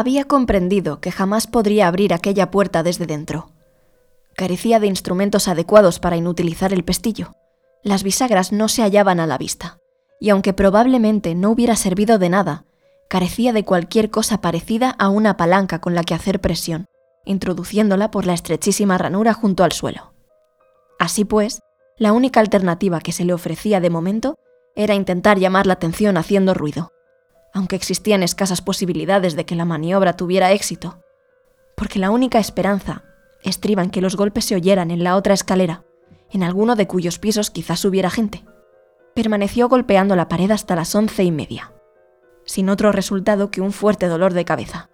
Había 0.00 0.24
comprendido 0.24 0.98
que 1.02 1.12
jamás 1.12 1.46
podría 1.46 1.86
abrir 1.86 2.14
aquella 2.14 2.50
puerta 2.50 2.82
desde 2.82 3.04
dentro. 3.04 3.50
Carecía 4.34 4.80
de 4.80 4.86
instrumentos 4.86 5.46
adecuados 5.46 5.98
para 5.98 6.16
inutilizar 6.16 6.72
el 6.72 6.84
pestillo. 6.84 7.32
Las 7.82 8.02
bisagras 8.02 8.50
no 8.50 8.68
se 8.68 8.80
hallaban 8.80 9.20
a 9.20 9.26
la 9.26 9.36
vista, 9.36 9.76
y 10.18 10.30
aunque 10.30 10.54
probablemente 10.54 11.34
no 11.34 11.50
hubiera 11.50 11.76
servido 11.76 12.18
de 12.18 12.30
nada, 12.30 12.64
carecía 13.10 13.52
de 13.52 13.66
cualquier 13.66 14.08
cosa 14.08 14.40
parecida 14.40 14.88
a 14.98 15.10
una 15.10 15.36
palanca 15.36 15.82
con 15.82 15.94
la 15.94 16.02
que 16.02 16.14
hacer 16.14 16.40
presión, 16.40 16.86
introduciéndola 17.26 18.10
por 18.10 18.24
la 18.24 18.32
estrechísima 18.32 18.96
ranura 18.96 19.34
junto 19.34 19.64
al 19.64 19.72
suelo. 19.72 20.14
Así 20.98 21.26
pues, 21.26 21.60
la 21.98 22.14
única 22.14 22.40
alternativa 22.40 23.00
que 23.00 23.12
se 23.12 23.26
le 23.26 23.34
ofrecía 23.34 23.80
de 23.80 23.90
momento 23.90 24.38
era 24.76 24.94
intentar 24.94 25.38
llamar 25.38 25.66
la 25.66 25.74
atención 25.74 26.16
haciendo 26.16 26.54
ruido 26.54 26.90
aunque 27.52 27.76
existían 27.76 28.22
escasas 28.22 28.62
posibilidades 28.62 29.36
de 29.36 29.44
que 29.44 29.56
la 29.56 29.64
maniobra 29.64 30.14
tuviera 30.14 30.52
éxito, 30.52 31.02
porque 31.76 31.98
la 31.98 32.10
única 32.10 32.38
esperanza 32.38 33.04
estriba 33.42 33.82
en 33.82 33.90
que 33.90 34.00
los 34.00 34.16
golpes 34.16 34.44
se 34.44 34.54
oyeran 34.54 34.90
en 34.90 35.02
la 35.02 35.16
otra 35.16 35.34
escalera, 35.34 35.84
en 36.30 36.42
alguno 36.42 36.76
de 36.76 36.86
cuyos 36.86 37.18
pisos 37.18 37.50
quizás 37.50 37.84
hubiera 37.84 38.10
gente. 38.10 38.44
Permaneció 39.14 39.68
golpeando 39.68 40.14
la 40.14 40.28
pared 40.28 40.50
hasta 40.50 40.76
las 40.76 40.94
once 40.94 41.24
y 41.24 41.32
media, 41.32 41.72
sin 42.44 42.68
otro 42.68 42.92
resultado 42.92 43.50
que 43.50 43.60
un 43.60 43.72
fuerte 43.72 44.06
dolor 44.06 44.34
de 44.34 44.44
cabeza. 44.44 44.90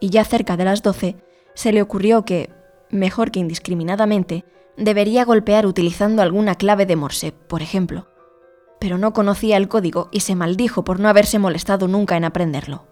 Y 0.00 0.10
ya 0.10 0.24
cerca 0.24 0.56
de 0.56 0.64
las 0.64 0.82
doce 0.82 1.16
se 1.54 1.72
le 1.72 1.80
ocurrió 1.80 2.24
que, 2.24 2.50
mejor 2.90 3.30
que 3.30 3.40
indiscriminadamente, 3.40 4.44
debería 4.76 5.24
golpear 5.24 5.64
utilizando 5.66 6.22
alguna 6.22 6.56
clave 6.56 6.84
de 6.84 6.96
Morse, 6.96 7.32
por 7.32 7.62
ejemplo, 7.62 8.08
pero 8.80 8.98
no 8.98 9.12
conocía 9.12 9.56
el 9.56 9.68
código 9.68 10.08
y 10.12 10.20
se 10.20 10.34
maldijo 10.34 10.84
por 10.84 11.00
no 11.00 11.08
haberse 11.08 11.38
molestado 11.38 11.88
nunca 11.88 12.16
en 12.16 12.24
aprenderlo. 12.24 12.86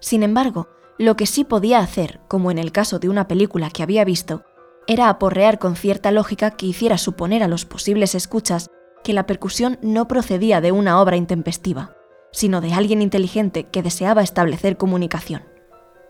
Sin 0.00 0.22
embargo, 0.22 0.68
lo 0.98 1.16
que 1.16 1.26
sí 1.26 1.44
podía 1.44 1.78
hacer, 1.80 2.20
como 2.28 2.50
en 2.50 2.58
el 2.58 2.72
caso 2.72 2.98
de 2.98 3.08
una 3.08 3.28
película 3.28 3.70
que 3.70 3.82
había 3.82 4.04
visto, 4.04 4.44
era 4.86 5.08
aporrear 5.08 5.58
con 5.58 5.76
cierta 5.76 6.10
lógica 6.12 6.52
que 6.52 6.66
hiciera 6.66 6.96
suponer 6.96 7.42
a 7.42 7.48
los 7.48 7.64
posibles 7.64 8.14
escuchas 8.14 8.70
que 9.02 9.12
la 9.12 9.26
percusión 9.26 9.78
no 9.82 10.08
procedía 10.08 10.60
de 10.60 10.72
una 10.72 11.00
obra 11.00 11.16
intempestiva, 11.16 11.96
sino 12.32 12.60
de 12.60 12.72
alguien 12.72 13.02
inteligente 13.02 13.64
que 13.64 13.82
deseaba 13.82 14.22
establecer 14.22 14.76
comunicación. 14.76 15.44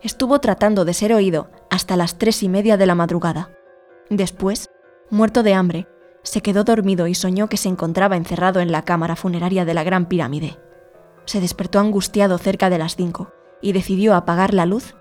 Estuvo 0.03 0.41
tratando 0.41 0.85
de 0.85 0.95
ser 0.95 1.13
oído 1.13 1.51
hasta 1.71 1.97
las 1.97 2.19
tres 2.19 2.43
y 2.43 2.49
media 2.49 2.77
de 2.77 2.87
la 2.87 2.95
madrugada. 2.95 3.51
Después, 4.11 4.71
muerto 5.11 5.43
de 5.43 5.55
hambre, 5.55 5.89
se 6.27 6.43
quedó 6.43 6.65
dormido 6.65 7.07
y 7.07 7.15
soñó 7.15 7.49
que 7.49 7.57
se 7.57 7.69
encontraba 7.69 8.17
encerrado 8.17 8.59
en 8.59 8.73
la 8.73 8.83
cámara 8.83 9.15
funeraria 9.15 9.65
de 9.65 9.75
la 9.75 9.85
Gran 9.85 10.07
Pirámide. 10.07 10.59
Se 11.25 11.41
despertó 11.41 11.79
angustiado 11.79 12.37
cerca 12.37 12.69
de 12.69 12.79
las 12.79 12.97
cinco 12.97 13.33
y 13.63 13.73
decidió 13.73 14.15
apagar 14.15 14.53
la 14.53 14.67
luz 14.67 14.97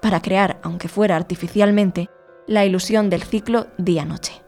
para 0.00 0.22
crear, 0.22 0.60
aunque 0.62 0.86
fuera 0.86 1.16
artificialmente, 1.16 2.08
la 2.46 2.64
ilusión 2.64 3.10
del 3.10 3.24
ciclo 3.24 3.66
día-noche. 3.76 4.44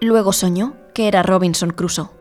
Luego 0.00 0.32
soñó 0.32 0.74
que 0.92 1.06
era 1.06 1.22
Robinson 1.22 1.70
Crusoe. 1.70 2.19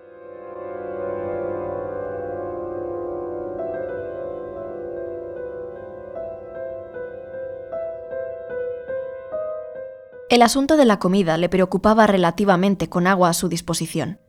El 10.29 10.43
asunto 10.43 10.77
de 10.77 10.85
la 10.85 10.99
comida 10.99 11.37
le 11.37 11.49
preocupaba 11.49 12.05
relativamente 12.05 12.87
con 12.87 13.07
agua 13.07 13.29
a 13.29 13.33
su 13.33 13.49
disposición. 13.49 14.19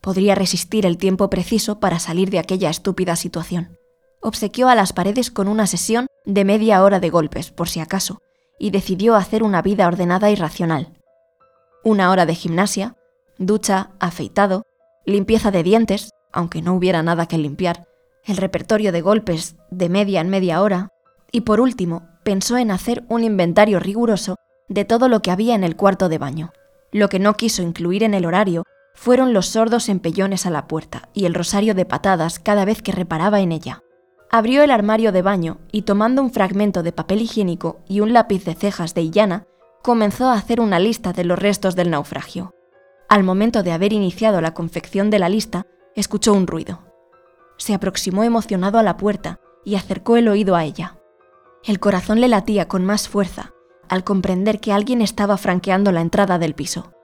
Podría 0.00 0.34
resistir 0.34 0.86
el 0.86 0.96
tiempo 0.96 1.28
preciso 1.28 1.78
para 1.78 1.98
salir 1.98 2.30
de 2.30 2.38
aquella 2.38 2.70
estúpida 2.70 3.16
situación. 3.16 3.78
Obsequió 4.22 4.70
a 4.70 4.74
las 4.74 4.94
paredes 4.94 5.30
con 5.30 5.48
una 5.48 5.66
sesión 5.66 6.06
de 6.24 6.46
media 6.46 6.82
hora 6.82 7.00
de 7.00 7.10
golpes, 7.10 7.50
por 7.50 7.68
si 7.68 7.80
acaso, 7.80 8.22
y 8.58 8.70
decidió 8.70 9.14
hacer 9.14 9.42
una 9.42 9.60
vida 9.60 9.86
ordenada 9.86 10.30
y 10.30 10.36
racional. 10.36 10.98
Una 11.84 12.10
hora 12.10 12.24
de 12.24 12.34
gimnasia, 12.34 12.96
ducha, 13.36 13.90
afeitado, 14.00 14.62
limpieza 15.04 15.50
de 15.50 15.62
dientes, 15.62 16.12
aunque 16.32 16.62
no 16.62 16.72
hubiera 16.74 17.02
nada 17.02 17.26
que 17.26 17.36
limpiar, 17.36 17.84
el 18.24 18.38
repertorio 18.38 18.90
de 18.90 19.02
golpes 19.02 19.56
de 19.70 19.90
media 19.90 20.22
en 20.22 20.30
media 20.30 20.62
hora, 20.62 20.88
y 21.30 21.42
por 21.42 21.60
último, 21.60 22.08
pensó 22.24 22.56
en 22.56 22.70
hacer 22.70 23.04
un 23.10 23.22
inventario 23.22 23.80
riguroso 23.80 24.36
de 24.72 24.84
todo 24.84 25.08
lo 25.08 25.22
que 25.22 25.30
había 25.30 25.54
en 25.54 25.64
el 25.64 25.76
cuarto 25.76 26.08
de 26.08 26.18
baño. 26.18 26.52
Lo 26.90 27.08
que 27.08 27.18
no 27.18 27.34
quiso 27.34 27.62
incluir 27.62 28.02
en 28.02 28.14
el 28.14 28.26
horario 28.26 28.64
fueron 28.94 29.32
los 29.32 29.46
sordos 29.46 29.88
empellones 29.88 30.46
a 30.46 30.50
la 30.50 30.66
puerta 30.66 31.08
y 31.14 31.24
el 31.24 31.34
rosario 31.34 31.74
de 31.74 31.84
patadas 31.84 32.38
cada 32.38 32.64
vez 32.64 32.82
que 32.82 32.92
reparaba 32.92 33.40
en 33.40 33.52
ella. 33.52 33.82
Abrió 34.30 34.62
el 34.62 34.70
armario 34.70 35.12
de 35.12 35.22
baño 35.22 35.58
y 35.72 35.82
tomando 35.82 36.22
un 36.22 36.30
fragmento 36.30 36.82
de 36.82 36.92
papel 36.92 37.22
higiénico 37.22 37.80
y 37.88 38.00
un 38.00 38.12
lápiz 38.12 38.44
de 38.44 38.54
cejas 38.54 38.94
de 38.94 39.02
Illana, 39.02 39.46
comenzó 39.82 40.28
a 40.28 40.34
hacer 40.34 40.60
una 40.60 40.78
lista 40.78 41.12
de 41.12 41.24
los 41.24 41.38
restos 41.38 41.76
del 41.76 41.90
naufragio. 41.90 42.54
Al 43.08 43.24
momento 43.24 43.62
de 43.62 43.72
haber 43.72 43.92
iniciado 43.92 44.40
la 44.40 44.54
confección 44.54 45.10
de 45.10 45.18
la 45.18 45.28
lista, 45.28 45.66
escuchó 45.94 46.32
un 46.32 46.46
ruido. 46.46 46.80
Se 47.58 47.74
aproximó 47.74 48.24
emocionado 48.24 48.78
a 48.78 48.82
la 48.82 48.96
puerta 48.96 49.40
y 49.64 49.74
acercó 49.74 50.16
el 50.16 50.28
oído 50.28 50.56
a 50.56 50.64
ella. 50.64 50.98
El 51.64 51.78
corazón 51.78 52.20
le 52.20 52.28
latía 52.28 52.68
con 52.68 52.84
más 52.84 53.08
fuerza 53.08 53.52
al 53.92 54.04
comprender 54.04 54.58
que 54.58 54.72
alguien 54.72 55.02
estaba 55.02 55.36
franqueando 55.36 55.92
la 55.92 56.00
entrada 56.00 56.38
del 56.38 56.54
piso. 56.54 56.94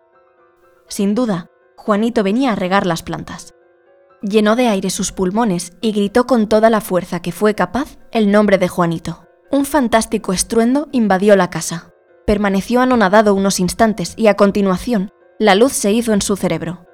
Sin 0.88 1.14
duda, 1.14 1.50
Juanito 1.76 2.22
venía 2.22 2.52
a 2.52 2.56
regar 2.56 2.86
las 2.86 3.02
plantas. 3.02 3.54
Llenó 4.22 4.56
de 4.56 4.68
aire 4.68 4.88
sus 4.88 5.12
pulmones 5.12 5.74
y 5.82 5.92
gritó 5.92 6.26
con 6.26 6.48
toda 6.48 6.70
la 6.70 6.80
fuerza 6.80 7.20
que 7.20 7.30
fue 7.30 7.54
capaz 7.54 7.98
el 8.10 8.32
nombre 8.32 8.56
de 8.56 8.68
Juanito. 8.68 9.26
Un 9.50 9.66
fantástico 9.66 10.32
estruendo 10.32 10.88
invadió 10.90 11.36
la 11.36 11.50
casa. 11.50 11.92
Permaneció 12.26 12.80
anonadado 12.80 13.34
unos 13.34 13.60
instantes 13.60 14.14
y 14.16 14.28
a 14.28 14.34
continuación 14.34 15.10
la 15.38 15.54
luz 15.54 15.74
se 15.74 15.92
hizo 15.92 16.14
en 16.14 16.22
su 16.22 16.36
cerebro. 16.36 16.86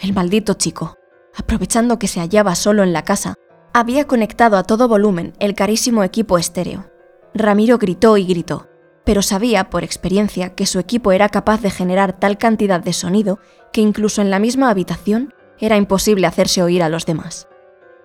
El 0.00 0.12
maldito 0.12 0.52
chico, 0.52 0.98
aprovechando 1.34 1.98
que 1.98 2.08
se 2.08 2.20
hallaba 2.20 2.54
solo 2.56 2.82
en 2.82 2.92
la 2.92 3.04
casa, 3.04 3.36
había 3.72 4.06
conectado 4.06 4.58
a 4.58 4.64
todo 4.64 4.86
volumen 4.86 5.32
el 5.38 5.54
carísimo 5.54 6.04
equipo 6.04 6.36
estéreo. 6.36 6.90
Ramiro 7.32 7.78
gritó 7.78 8.18
y 8.18 8.26
gritó 8.26 8.68
pero 9.04 9.22
sabía 9.22 9.70
por 9.70 9.84
experiencia 9.84 10.54
que 10.54 10.66
su 10.66 10.78
equipo 10.78 11.12
era 11.12 11.28
capaz 11.28 11.60
de 11.60 11.70
generar 11.70 12.18
tal 12.18 12.38
cantidad 12.38 12.80
de 12.80 12.92
sonido 12.92 13.38
que 13.72 13.80
incluso 13.80 14.22
en 14.22 14.30
la 14.30 14.38
misma 14.38 14.70
habitación 14.70 15.34
era 15.58 15.76
imposible 15.76 16.26
hacerse 16.26 16.62
oír 16.62 16.82
a 16.82 16.88
los 16.88 17.06
demás. 17.06 17.46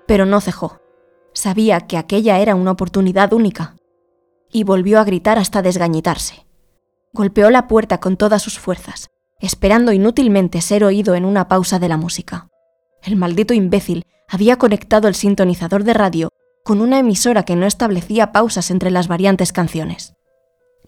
Pero 0.08 0.26
no 0.26 0.42
cejó. 0.42 0.80
Sabía 1.34 1.82
que 1.82 1.98
aquella 1.98 2.40
era 2.40 2.56
una 2.56 2.72
oportunidad 2.72 3.34
única. 3.34 3.76
Y 4.52 4.64
volvió 4.64 5.00
a 5.00 5.04
gritar 5.04 5.38
hasta 5.38 5.62
desgañitarse. 5.62 6.46
Golpeó 7.14 7.50
la 7.50 7.68
puerta 7.68 8.00
con 8.00 8.18
todas 8.18 8.42
sus 8.42 8.60
fuerzas, 8.60 9.10
esperando 9.40 9.92
inútilmente 9.94 10.62
ser 10.62 10.84
oído 10.84 11.16
en 11.16 11.26
una 11.26 11.48
pausa 11.48 11.80
de 11.80 11.88
la 11.88 11.98
música. 11.98 12.50
El 13.02 13.16
maldito 13.16 13.54
imbécil 13.54 14.06
había 14.28 14.58
conectado 14.58 15.08
el 15.08 15.16
sintonizador 15.16 15.84
de 15.84 15.94
radio 15.94 16.30
con 16.64 16.82
una 16.82 17.00
emisora 17.00 17.44
que 17.44 17.56
no 17.56 17.66
establecía 17.66 18.32
pausas 18.32 18.70
entre 18.70 18.92
las 18.92 19.08
variantes 19.08 19.54
canciones. 19.54 20.14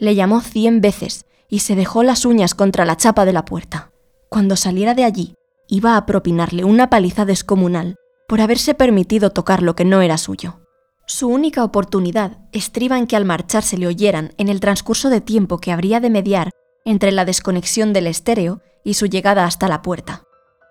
Le 0.02 0.16
llamó 0.16 0.42
cien 0.42 0.82
veces 0.82 1.26
y 1.48 1.60
se 1.60 1.76
dejó 1.76 2.02
las 2.02 2.26
uñas 2.26 2.56
contra 2.56 2.86
la 2.86 2.98
chapa 2.98 3.24
de 3.24 3.34
la 3.34 3.46
puerta. 3.46 3.92
Cuando 4.30 4.56
saliera 4.56 4.96
de 4.96 5.04
allí, 5.04 5.36
iba 5.68 5.96
a 5.96 6.08
propinarle 6.08 6.64
una 6.64 6.90
paliza 6.90 7.24
descomunal 7.24 7.98
por 8.28 8.42
haberse 8.42 8.74
permitido 8.74 9.30
tocar 9.30 9.62
lo 9.62 9.76
que 9.76 9.86
no 9.86 10.02
era 10.02 10.18
suyo. 10.18 10.60
Su 11.06 11.28
única 11.28 11.64
oportunidad 11.64 12.40
estriba 12.52 12.98
en 12.98 13.06
que 13.06 13.16
al 13.16 13.26
marcharse 13.26 13.78
le 13.78 13.86
oyeran 13.86 14.34
en 14.40 14.50
el 14.50 14.60
transcurso 14.60 15.12
de 15.12 15.22
tiempo 15.22 15.60
que 15.60 15.72
habría 15.72 16.00
de 16.00 16.10
mediar 16.10 16.50
entre 16.84 17.12
la 17.12 17.24
desconexión 17.24 17.94
del 17.94 18.08
estéreo 18.08 18.60
y 18.84 18.96
su 18.96 19.06
llegada 19.06 19.46
hasta 19.46 19.68
la 19.68 19.84
puerta, 19.84 20.24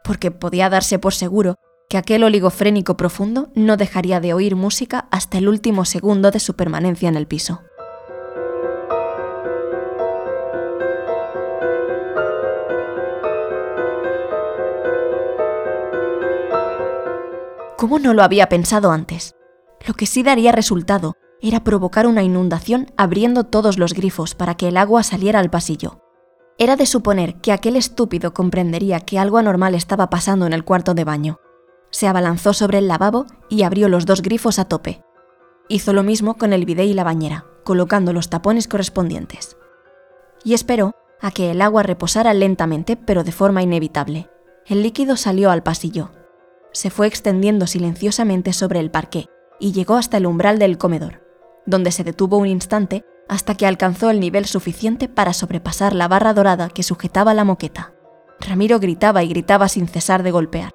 porque 0.03 0.33
podía 0.33 0.69
darse 0.69 0.99
por 0.99 1.15
seguro 1.15 1.55
que 1.89 1.99
aquel 1.99 2.25
oligofrénico 2.25 2.97
profundo 2.97 3.53
no 3.55 3.77
dejaría 3.77 4.19
de 4.19 4.35
oír 4.35 4.57
música 4.57 5.07
hasta 5.13 5.39
el 5.39 5.49
último 5.49 5.85
segundo 5.85 6.33
de 6.33 6.41
su 6.41 6.55
permanencia 6.55 7.09
en 7.09 7.15
el 7.15 7.29
piso. 7.29 7.61
¿Cómo 17.81 17.99
no 17.99 18.13
lo 18.13 18.23
había 18.23 18.51
pensado 18.51 18.93
antes? 18.93 19.35
Lo 19.87 19.95
que 19.95 20.05
sí 20.05 20.23
daría 20.23 20.53
resultado 20.53 21.15
era 21.41 21.65
provocar 21.65 22.07
una 22.07 22.23
inundación 22.23 22.93
abriendo 22.99 23.45
todos 23.45 23.79
los 23.79 23.95
grifos 23.95 24.35
para 24.35 24.55
que 24.55 24.69
el 24.69 24.77
agua 24.77 25.03
saliera 25.03 25.39
al 25.39 25.49
pasillo. 25.49 26.03
Era 26.59 26.77
de 26.77 26.85
suponer 26.85 27.41
que 27.41 27.53
aquel 27.53 27.77
estúpido 27.77 28.35
comprendería 28.35 29.01
que 29.01 29.19
algo 29.19 29.39
anormal 29.39 29.75
estaba 29.75 30.11
pasando 30.11 30.45
en 30.45 30.53
el 30.53 30.63
cuarto 30.63 30.93
de 30.93 31.05
baño. 31.05 31.41
Se 31.91 32.07
abalanzó 32.07 32.53
sobre 32.53 32.77
el 32.77 32.87
lavabo 32.87 33.25
y 33.49 33.63
abrió 33.63 33.89
los 33.89 34.05
dos 34.05 34.21
grifos 34.21 34.59
a 34.59 34.67
tope. 34.67 35.03
Hizo 35.71 35.95
lo 35.95 36.03
mismo 36.03 36.35
con 36.35 36.53
el 36.53 36.67
bidé 36.67 36.85
y 36.85 36.93
la 36.93 37.05
bañera, 37.05 37.47
colocando 37.65 38.13
los 38.13 38.29
tapones 38.29 38.69
correspondientes. 38.69 39.57
Y 40.45 40.53
esperó 40.53 40.93
a 41.23 41.31
que 41.31 41.51
el 41.51 41.63
agua 41.63 41.83
reposara 41.83 42.35
lentamente 42.35 42.99
pero 42.99 43.25
de 43.25 43.33
forma 43.33 43.63
inevitable. 43.63 44.29
El 44.67 44.83
líquido 44.83 45.17
salió 45.17 45.51
al 45.51 45.63
pasillo. 45.63 46.11
Se 46.73 46.91
fue 46.91 47.07
extendiendo 47.07 47.67
silenciosamente 47.67 48.53
sobre 48.53 48.81
el 48.81 48.91
parqué 48.91 49.27
y 49.59 49.73
llegó 49.73 49.97
hasta 49.97 50.17
el 50.17 50.27
umbral 50.27 50.59
del 50.59 50.79
comedor, 50.79 51.23
donde 51.67 51.93
se 51.93 52.05
detuvo 52.05 52.39
un 52.39 52.47
instante 52.47 53.05
hasta 53.29 53.55
que 53.55 53.67
alcanzó 53.67 54.11
el 54.11 54.21
nivel 54.21 54.45
suficiente 54.47 55.09
para 55.09 55.33
sobrepasar 55.33 55.95
la 55.95 56.09
barra 56.09 56.35
dorada 56.35 56.69
que 56.69 56.83
sujetaba 56.83 57.35
la 57.35 57.45
moqueta. 57.45 57.95
Ramiro 58.41 58.81
gritaba 58.81 59.23
y 59.23 59.29
gritaba 59.29 59.69
sin 59.69 59.87
cesar 59.87 60.23
de 60.23 60.31
golpear. 60.31 60.73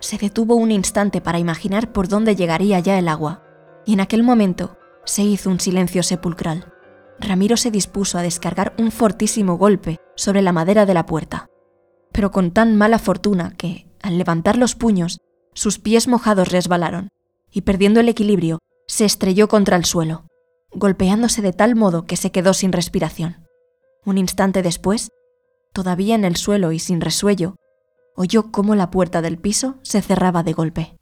Se 0.00 0.16
detuvo 0.16 0.54
un 0.54 0.70
instante 0.70 1.20
para 1.20 1.38
imaginar 1.38 1.92
por 1.92 2.08
dónde 2.08 2.36
llegaría 2.36 2.78
ya 2.78 2.98
el 2.98 3.08
agua, 3.08 3.42
y 3.84 3.94
en 3.94 4.00
aquel 4.00 4.22
momento 4.22 4.78
se 5.04 5.22
hizo 5.22 5.50
un 5.50 5.60
silencio 5.60 6.02
sepulcral. 6.02 6.72
Ramiro 7.18 7.56
se 7.56 7.70
dispuso 7.70 8.16
a 8.16 8.22
descargar 8.22 8.74
un 8.78 8.92
fortísimo 8.92 9.58
golpe 9.58 9.98
sobre 10.14 10.40
la 10.40 10.52
madera 10.52 10.86
de 10.86 10.94
la 10.94 11.06
puerta, 11.06 11.48
pero 12.12 12.30
con 12.30 12.52
tan 12.52 12.76
mala 12.76 12.98
fortuna 12.98 13.54
que, 13.56 13.88
al 14.00 14.18
levantar 14.18 14.56
los 14.56 14.76
puños, 14.76 15.18
sus 15.58 15.80
pies 15.80 16.06
mojados 16.06 16.52
resbalaron, 16.52 17.08
y 17.50 17.62
perdiendo 17.62 17.98
el 17.98 18.08
equilibrio, 18.08 18.60
se 18.86 19.04
estrelló 19.04 19.48
contra 19.48 19.76
el 19.76 19.84
suelo, 19.84 20.24
golpeándose 20.70 21.42
de 21.42 21.52
tal 21.52 21.74
modo 21.74 22.06
que 22.06 22.16
se 22.16 22.30
quedó 22.30 22.54
sin 22.54 22.70
respiración. 22.70 23.44
Un 24.04 24.18
instante 24.18 24.62
después, 24.62 25.10
todavía 25.72 26.14
en 26.14 26.24
el 26.24 26.36
suelo 26.36 26.70
y 26.70 26.78
sin 26.78 27.00
resuello, 27.00 27.56
oyó 28.14 28.52
cómo 28.52 28.76
la 28.76 28.92
puerta 28.92 29.20
del 29.20 29.36
piso 29.36 29.80
se 29.82 30.00
cerraba 30.00 30.44
de 30.44 30.52
golpe. 30.52 30.96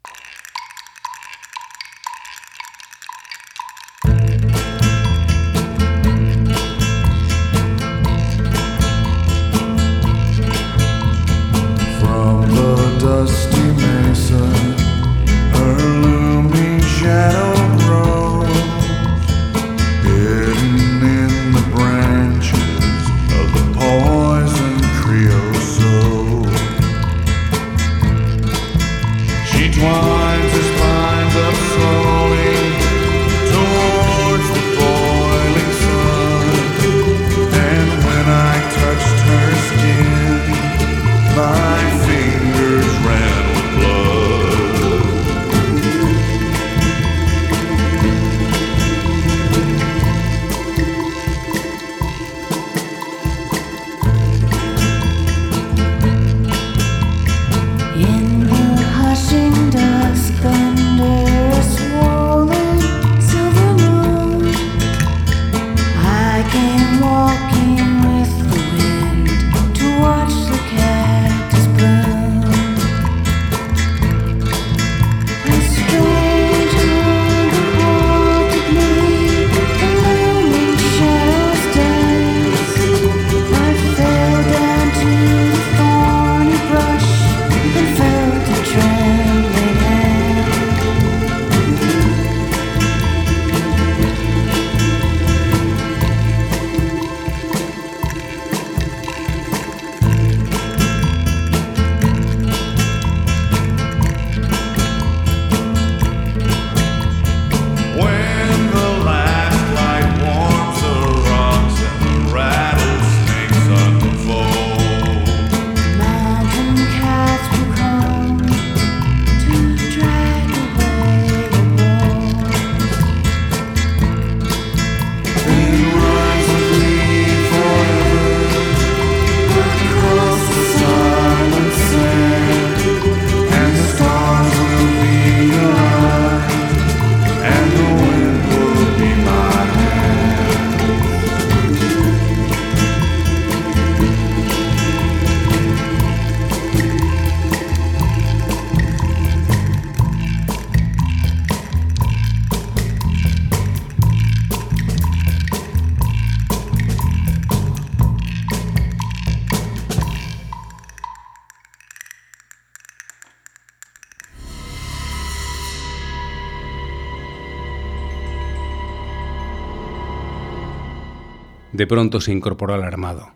De 171.77 171.85
pronto 171.85 172.21
se 172.21 172.31
incorporó 172.31 172.73
al 172.73 172.83
armado. 172.83 173.33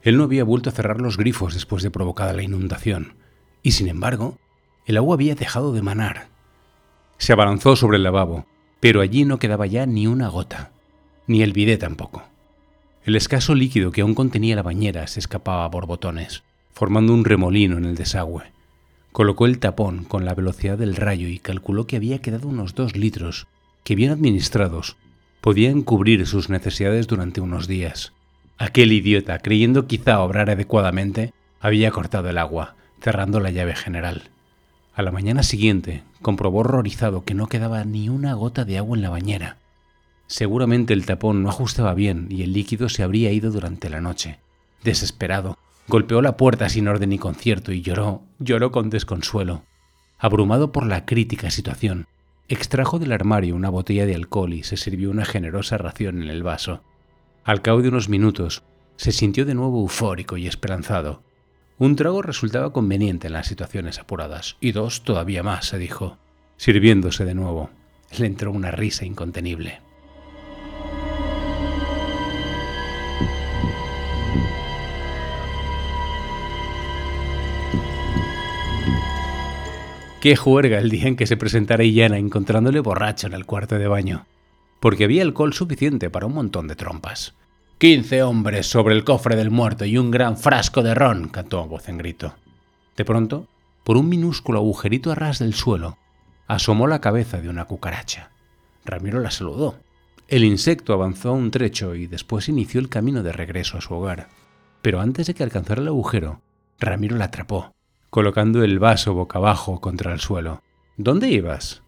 Él 0.00 0.16
no 0.16 0.24
había 0.24 0.44
vuelto 0.44 0.70
a 0.70 0.72
cerrar 0.72 1.02
los 1.02 1.18
grifos 1.18 1.52
después 1.52 1.82
de 1.82 1.90
provocada 1.90 2.32
la 2.32 2.42
inundación, 2.42 3.16
y 3.62 3.72
sin 3.72 3.88
embargo, 3.88 4.38
el 4.86 4.96
agua 4.96 5.12
había 5.12 5.34
dejado 5.34 5.74
de 5.74 5.82
manar. 5.82 6.28
Se 7.18 7.34
abalanzó 7.34 7.76
sobre 7.76 7.98
el 7.98 8.02
lavabo, 8.02 8.46
pero 8.80 9.02
allí 9.02 9.26
no 9.26 9.38
quedaba 9.38 9.66
ya 9.66 9.84
ni 9.84 10.06
una 10.06 10.28
gota, 10.28 10.72
ni 11.26 11.42
el 11.42 11.52
bidé 11.52 11.76
tampoco. 11.76 12.22
El 13.04 13.14
escaso 13.14 13.54
líquido 13.54 13.92
que 13.92 14.00
aún 14.00 14.14
contenía 14.14 14.56
la 14.56 14.62
bañera 14.62 15.06
se 15.06 15.20
escapaba 15.20 15.66
a 15.66 15.68
borbotones, 15.68 16.44
formando 16.72 17.12
un 17.12 17.26
remolino 17.26 17.76
en 17.76 17.84
el 17.84 17.94
desagüe. 17.94 18.44
Colocó 19.12 19.44
el 19.44 19.58
tapón 19.58 20.04
con 20.04 20.24
la 20.24 20.32
velocidad 20.32 20.78
del 20.78 20.96
rayo 20.96 21.28
y 21.28 21.40
calculó 21.40 21.86
que 21.86 21.96
había 21.96 22.22
quedado 22.22 22.48
unos 22.48 22.74
dos 22.74 22.96
litros, 22.96 23.48
que 23.84 23.96
bien 23.96 24.12
administrados, 24.12 24.96
podían 25.40 25.82
cubrir 25.82 26.26
sus 26.26 26.50
necesidades 26.50 27.06
durante 27.06 27.40
unos 27.40 27.68
días. 27.68 28.12
Aquel 28.58 28.92
idiota, 28.92 29.38
creyendo 29.38 29.86
quizá 29.86 30.20
obrar 30.20 30.50
adecuadamente, 30.50 31.32
había 31.60 31.90
cortado 31.90 32.28
el 32.28 32.38
agua, 32.38 32.74
cerrando 33.00 33.40
la 33.40 33.50
llave 33.50 33.74
general. 33.74 34.30
A 34.94 35.02
la 35.02 35.12
mañana 35.12 35.42
siguiente, 35.42 36.02
comprobó 36.22 36.60
horrorizado 36.60 37.24
que 37.24 37.34
no 37.34 37.48
quedaba 37.48 37.84
ni 37.84 38.08
una 38.08 38.34
gota 38.34 38.64
de 38.64 38.78
agua 38.78 38.96
en 38.96 39.02
la 39.02 39.10
bañera. 39.10 39.58
Seguramente 40.26 40.94
el 40.94 41.06
tapón 41.06 41.42
no 41.42 41.50
ajustaba 41.50 41.94
bien 41.94 42.26
y 42.30 42.42
el 42.42 42.52
líquido 42.52 42.88
se 42.88 43.02
habría 43.02 43.30
ido 43.30 43.50
durante 43.50 43.90
la 43.90 44.00
noche. 44.00 44.38
Desesperado, 44.82 45.58
golpeó 45.86 46.22
la 46.22 46.36
puerta 46.36 46.68
sin 46.68 46.88
orden 46.88 47.10
ni 47.10 47.18
concierto 47.18 47.72
y 47.72 47.82
lloró, 47.82 48.22
lloró 48.38 48.72
con 48.72 48.90
desconsuelo. 48.90 49.62
Abrumado 50.18 50.72
por 50.72 50.86
la 50.86 51.04
crítica 51.04 51.50
situación, 51.50 52.06
extrajo 52.48 52.98
del 52.98 53.12
armario 53.12 53.56
una 53.56 53.70
botella 53.70 54.06
de 54.06 54.14
alcohol 54.14 54.54
y 54.54 54.62
se 54.62 54.76
sirvió 54.76 55.10
una 55.10 55.24
generosa 55.24 55.78
ración 55.78 56.22
en 56.22 56.28
el 56.28 56.42
vaso. 56.42 56.82
Al 57.44 57.62
cabo 57.62 57.82
de 57.82 57.88
unos 57.88 58.08
minutos, 58.08 58.62
se 58.96 59.12
sintió 59.12 59.44
de 59.44 59.54
nuevo 59.54 59.80
eufórico 59.80 60.36
y 60.36 60.46
esperanzado. 60.46 61.22
Un 61.78 61.96
trago 61.96 62.22
resultaba 62.22 62.72
conveniente 62.72 63.26
en 63.26 63.34
las 63.34 63.46
situaciones 63.46 63.98
apuradas, 63.98 64.56
y 64.60 64.72
dos 64.72 65.02
todavía 65.02 65.42
más, 65.42 65.66
se 65.66 65.78
dijo. 65.78 66.16
Sirviéndose 66.56 67.24
de 67.24 67.34
nuevo, 67.34 67.70
le 68.18 68.26
entró 68.26 68.50
una 68.50 68.70
risa 68.70 69.04
incontenible. 69.04 69.80
Qué 80.26 80.34
juerga 80.34 80.80
el 80.80 80.90
día 80.90 81.06
en 81.06 81.14
que 81.14 81.28
se 81.28 81.36
presentara 81.36 81.84
Illana 81.84 82.18
encontrándole 82.18 82.80
borracho 82.80 83.28
en 83.28 83.32
el 83.32 83.46
cuarto 83.46 83.78
de 83.78 83.86
baño, 83.86 84.26
porque 84.80 85.04
había 85.04 85.22
alcohol 85.22 85.52
suficiente 85.52 86.10
para 86.10 86.26
un 86.26 86.34
montón 86.34 86.66
de 86.66 86.74
trompas. 86.74 87.34
Quince 87.78 88.24
hombres 88.24 88.66
sobre 88.66 88.96
el 88.96 89.04
cofre 89.04 89.36
del 89.36 89.52
muerto 89.52 89.84
y 89.84 89.98
un 89.98 90.10
gran 90.10 90.36
frasco 90.36 90.82
de 90.82 90.96
ron, 90.96 91.28
cantó 91.28 91.60
a 91.60 91.66
voz 91.66 91.88
en 91.88 91.98
grito. 91.98 92.34
De 92.96 93.04
pronto, 93.04 93.46
por 93.84 93.96
un 93.96 94.08
minúsculo 94.08 94.58
agujerito 94.58 95.12
a 95.12 95.14
ras 95.14 95.38
del 95.38 95.54
suelo, 95.54 95.96
asomó 96.48 96.88
la 96.88 97.00
cabeza 97.00 97.40
de 97.40 97.48
una 97.48 97.66
cucaracha. 97.66 98.30
Ramiro 98.84 99.20
la 99.20 99.30
saludó. 99.30 99.78
El 100.26 100.42
insecto 100.42 100.92
avanzó 100.92 101.34
un 101.34 101.52
trecho 101.52 101.94
y 101.94 102.08
después 102.08 102.48
inició 102.48 102.80
el 102.80 102.88
camino 102.88 103.22
de 103.22 103.30
regreso 103.30 103.78
a 103.78 103.80
su 103.80 103.94
hogar. 103.94 104.26
Pero 104.82 105.00
antes 105.00 105.28
de 105.28 105.34
que 105.34 105.44
alcanzara 105.44 105.82
el 105.82 105.86
agujero, 105.86 106.40
Ramiro 106.80 107.16
la 107.16 107.26
atrapó, 107.26 107.75
colocando 108.10 108.62
el 108.62 108.78
vaso 108.78 109.14
boca 109.14 109.38
abajo 109.38 109.80
contra 109.80 110.12
el 110.12 110.20
suelo. 110.20 110.62
¿Dónde 110.96 111.28
ibas? 111.28 111.82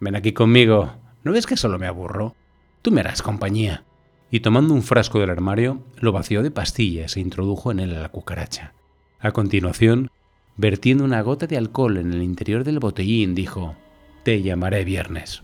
Ven 0.00 0.16
aquí 0.16 0.32
conmigo. 0.32 0.92
¿No 1.24 1.32
ves 1.32 1.46
que 1.46 1.56
solo 1.56 1.78
me 1.78 1.86
aburro? 1.86 2.34
Tú 2.82 2.90
me 2.90 3.00
harás 3.00 3.22
compañía. 3.22 3.84
Y 4.30 4.40
tomando 4.40 4.74
un 4.74 4.82
frasco 4.82 5.20
del 5.20 5.30
armario, 5.30 5.82
lo 5.96 6.12
vació 6.12 6.42
de 6.42 6.50
pastillas 6.50 7.16
e 7.16 7.20
introdujo 7.20 7.70
en 7.70 7.80
él 7.80 7.94
a 7.94 8.00
la 8.00 8.08
cucaracha. 8.10 8.74
A 9.20 9.32
continuación, 9.32 10.10
vertiendo 10.56 11.04
una 11.04 11.22
gota 11.22 11.46
de 11.46 11.56
alcohol 11.56 11.96
en 11.96 12.12
el 12.12 12.22
interior 12.22 12.64
del 12.64 12.78
botellín, 12.78 13.34
dijo, 13.34 13.74
Te 14.22 14.42
llamaré 14.42 14.84
viernes. 14.84 15.40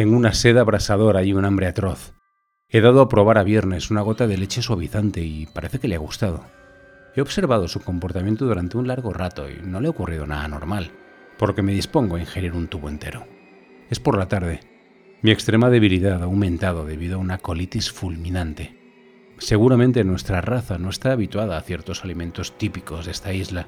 Tengo 0.00 0.16
una 0.16 0.32
sed 0.32 0.56
abrasadora 0.56 1.22
y 1.24 1.34
un 1.34 1.44
hambre 1.44 1.66
atroz. 1.66 2.14
He 2.70 2.80
dado 2.80 3.02
a 3.02 3.08
probar 3.10 3.36
a 3.36 3.42
Viernes 3.42 3.90
una 3.90 4.00
gota 4.00 4.26
de 4.26 4.38
leche 4.38 4.62
suavizante 4.62 5.20
y 5.20 5.44
parece 5.44 5.78
que 5.78 5.88
le 5.88 5.96
ha 5.96 5.98
gustado. 5.98 6.42
He 7.14 7.20
observado 7.20 7.68
su 7.68 7.82
comportamiento 7.82 8.46
durante 8.46 8.78
un 8.78 8.88
largo 8.88 9.12
rato 9.12 9.50
y 9.50 9.60
no 9.62 9.78
le 9.78 9.88
ha 9.88 9.90
ocurrido 9.90 10.26
nada 10.26 10.48
normal, 10.48 10.90
por 11.38 11.50
lo 11.50 11.54
que 11.54 11.60
me 11.60 11.74
dispongo 11.74 12.16
a 12.16 12.20
ingerir 12.20 12.54
un 12.54 12.68
tubo 12.68 12.88
entero. 12.88 13.26
Es 13.90 14.00
por 14.00 14.16
la 14.16 14.26
tarde. 14.26 14.60
Mi 15.20 15.32
extrema 15.32 15.68
debilidad 15.68 16.22
ha 16.22 16.24
aumentado 16.24 16.86
debido 16.86 17.16
a 17.16 17.20
una 17.20 17.36
colitis 17.36 17.92
fulminante. 17.92 18.78
Seguramente 19.36 20.02
nuestra 20.02 20.40
raza 20.40 20.78
no 20.78 20.88
está 20.88 21.12
habituada 21.12 21.58
a 21.58 21.62
ciertos 21.62 22.04
alimentos 22.04 22.56
típicos 22.56 23.04
de 23.04 23.12
esta 23.12 23.34
isla, 23.34 23.66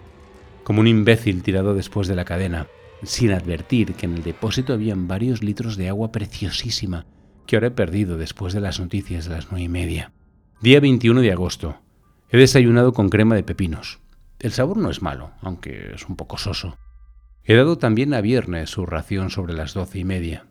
como 0.65 0.81
un 0.81 0.87
imbécil 0.87 1.43
tirado 1.43 1.75
después 1.75 2.09
de 2.09 2.17
la 2.17 2.25
cadena, 2.25 2.69
sin 3.05 3.33
advertir 3.33 3.95
que 3.95 4.07
en 4.07 4.15
el 4.15 4.23
depósito 4.23 4.73
habían 4.73 5.09
varios 5.09 5.43
litros 5.43 5.77
de 5.77 5.89
agua 5.89 6.13
preciosísima 6.13 7.07
que 7.47 7.57
ahora 7.57 7.69
he 7.69 7.73
perdido 7.73 8.17
después 8.17 8.55
de 8.55 8.61
las 8.61 8.81
noticias 8.81 9.27
de 9.27 9.35
las 9.35 9.51
nueve 9.51 9.65
y 9.65 9.69
media. 9.69 10.13
Día 10.61 10.81
21 10.81 11.21
de 11.21 11.33
agosto. 11.33 11.81
He 12.31 12.39
desayunado 12.39 12.93
con 12.93 13.09
crema 13.11 13.35
de 13.35 13.43
pepinos. 13.43 14.01
El 14.39 14.53
sabor 14.53 14.77
no 14.77 14.91
es 14.91 15.03
malo, 15.03 15.33
aunque 15.41 15.93
es 15.95 16.09
un 16.09 16.17
poco 16.17 16.39
soso. 16.39 16.79
He 17.45 17.55
dado 17.55 17.79
también 17.79 18.15
a 18.15 18.21
Viernes 18.21 18.71
su 18.71 18.87
ración 18.87 19.31
sobre 19.31 19.55
las 19.55 19.75
doce 19.75 19.99
y 19.99 20.05
media. 20.05 20.47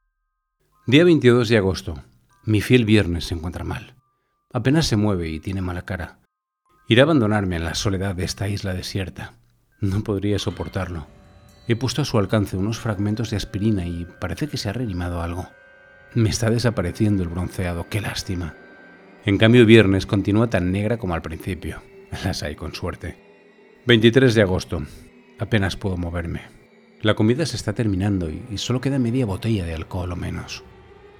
Día 0.85 1.03
22 1.03 1.49
de 1.49 1.57
agosto. 1.57 2.03
Mi 2.43 2.61
fiel 2.61 2.85
Viernes 2.85 3.25
se 3.25 3.35
encuentra 3.35 3.63
mal. 3.63 3.95
Apenas 4.51 4.85
se 4.85 4.97
mueve 4.97 5.29
y 5.29 5.39
tiene 5.39 5.61
mala 5.61 5.83
cara. 5.83 6.19
Irá 6.87 7.03
a 7.03 7.05
abandonarme 7.05 7.55
en 7.55 7.63
la 7.63 7.75
soledad 7.75 8.15
de 8.15 8.25
esta 8.25 8.49
isla 8.49 8.73
desierta. 8.73 9.33
No 9.79 10.03
podría 10.03 10.39
soportarlo. 10.39 11.07
He 11.71 11.77
puesto 11.77 12.01
a 12.01 12.05
su 12.05 12.17
alcance 12.17 12.57
unos 12.57 12.79
fragmentos 12.79 13.29
de 13.29 13.37
aspirina 13.37 13.85
y 13.85 14.05
parece 14.19 14.49
que 14.49 14.57
se 14.57 14.67
ha 14.67 14.73
reanimado 14.73 15.21
algo. 15.21 15.47
Me 16.13 16.29
está 16.29 16.49
desapareciendo 16.49 17.23
el 17.23 17.29
bronceado, 17.29 17.87
qué 17.87 18.01
lástima. 18.01 18.55
En 19.23 19.37
cambio, 19.37 19.65
viernes 19.65 20.05
continúa 20.05 20.49
tan 20.49 20.73
negra 20.73 20.97
como 20.97 21.13
al 21.13 21.21
principio. 21.21 21.81
Las 22.25 22.43
hay 22.43 22.55
con 22.55 22.75
suerte. 22.75 23.15
23 23.87 24.35
de 24.35 24.41
agosto. 24.41 24.83
Apenas 25.39 25.77
puedo 25.77 25.95
moverme. 25.95 26.41
La 27.01 27.13
comida 27.15 27.45
se 27.45 27.55
está 27.55 27.71
terminando 27.71 28.29
y, 28.29 28.57
solo 28.57 28.81
queda 28.81 28.99
media 28.99 29.25
botella 29.25 29.63
de 29.63 29.73
alcohol 29.73 30.11
o 30.11 30.17
menos. 30.17 30.65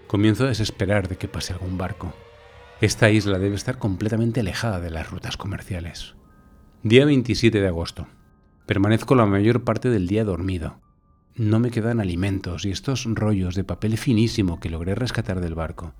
Comienzo 0.08 0.44
a 0.44 0.50
desesperar 0.50 1.08
de 1.08 1.16
que 1.16 1.30
pase 1.30 1.54
algún 1.54 1.78
barco. 1.78 2.14
Esta 2.82 3.10
isla 3.10 3.40
debe 3.40 3.56
estar 3.56 3.78
completamente 3.78 4.42
alejada 4.42 4.82
de 4.82 4.90
las 4.90 5.10
rutas 5.12 5.38
comerciales. 5.38 6.16
Día 6.84 7.06
27 7.06 7.62
de 7.62 7.68
agosto. 7.70 8.08
Permanezco 8.66 9.16
la 9.16 9.26
mayor 9.26 9.64
parte 9.64 9.90
del 9.90 10.08
día 10.08 10.24
dormido. 10.24 10.80
No 11.36 11.60
me 11.60 11.72
quedan 11.72 12.00
alimentos 12.00 12.66
y 12.66 12.72
estos 12.72 13.06
rollos 13.06 13.56
de 13.56 13.64
papel 13.64 13.98
finísimo 13.98 14.60
que 14.60 14.70
logré 14.70 14.96
rescatar 14.96 15.42
del 15.42 15.56
barco. 15.56 15.94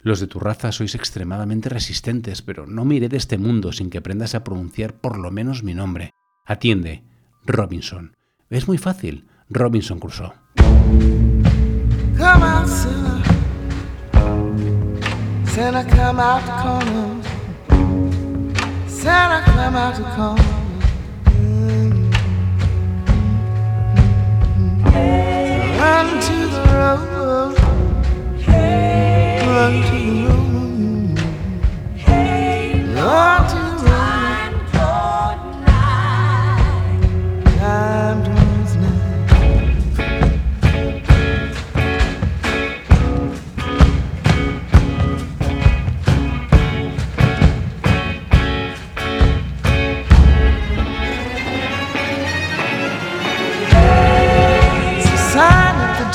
Los 0.00 0.20
de 0.20 0.26
tu 0.26 0.38
raza 0.38 0.72
sois 0.72 0.94
extremadamente 0.94 1.68
resistentes, 1.68 2.40
pero 2.40 2.66
no 2.66 2.84
me 2.84 2.94
iré 2.94 3.08
de 3.08 3.16
este 3.16 3.38
mundo 3.38 3.72
sin 3.72 3.90
que 3.90 3.98
aprendas 3.98 4.34
a 4.34 4.44
pronunciar 4.44 4.94
por 4.94 5.18
lo 5.18 5.30
menos 5.30 5.62
mi 5.62 5.74
nombre. 5.74 6.10
Atiende, 6.44 7.02
Robinson. 7.44 8.16
Es 8.48 8.68
muy 8.68 8.78
fácil, 8.78 9.26
Robinson 9.50 9.98
Crusoe. 9.98 10.32
Run 25.78 26.20
to 26.20 26.36
the 26.54 26.62
road. 26.72 27.65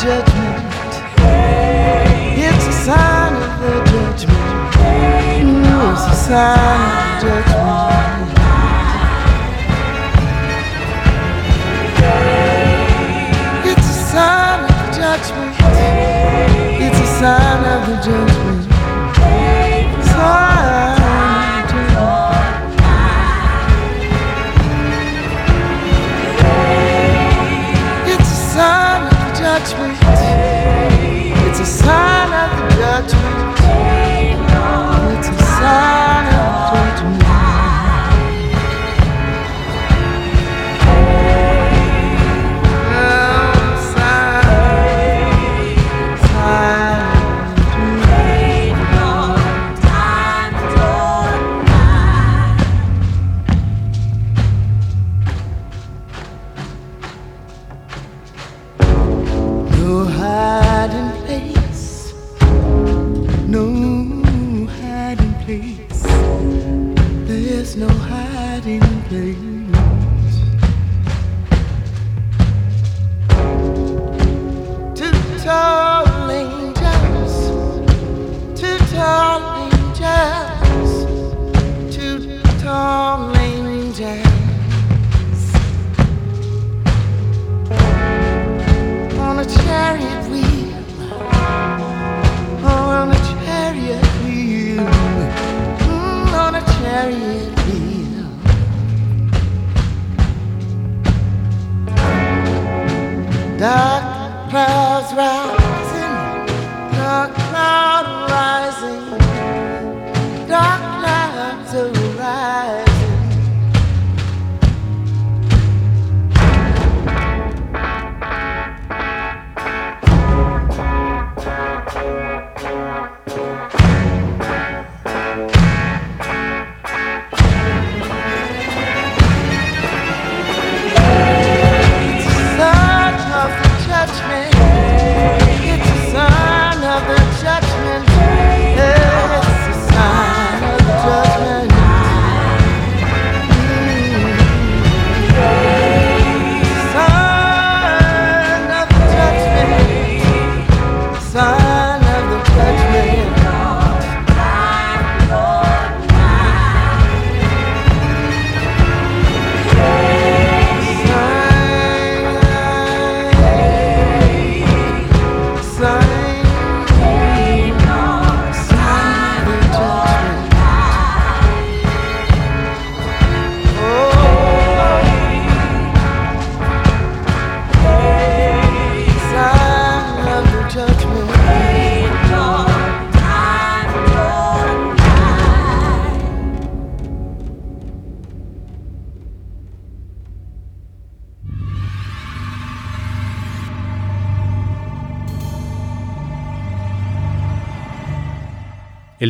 judgment. 0.01 0.93
It's 2.35 2.65
a 2.65 2.71
sign 2.71 3.35
of 3.35 3.61
the 3.61 3.73
judgment. 3.91 4.41
It's 5.91 6.05
a 6.07 6.15
sign. 6.15 7.00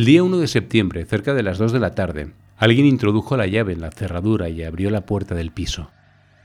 El 0.02 0.06
día 0.06 0.24
1 0.24 0.38
de 0.38 0.48
septiembre, 0.48 1.04
cerca 1.04 1.32
de 1.32 1.44
las 1.44 1.58
2 1.58 1.70
de 1.70 1.78
la 1.78 1.94
tarde, 1.94 2.32
alguien 2.56 2.86
introdujo 2.86 3.36
la 3.36 3.46
llave 3.46 3.72
en 3.72 3.80
la 3.80 3.92
cerradura 3.92 4.48
y 4.48 4.64
abrió 4.64 4.90
la 4.90 5.06
puerta 5.06 5.36
del 5.36 5.52
piso. 5.52 5.92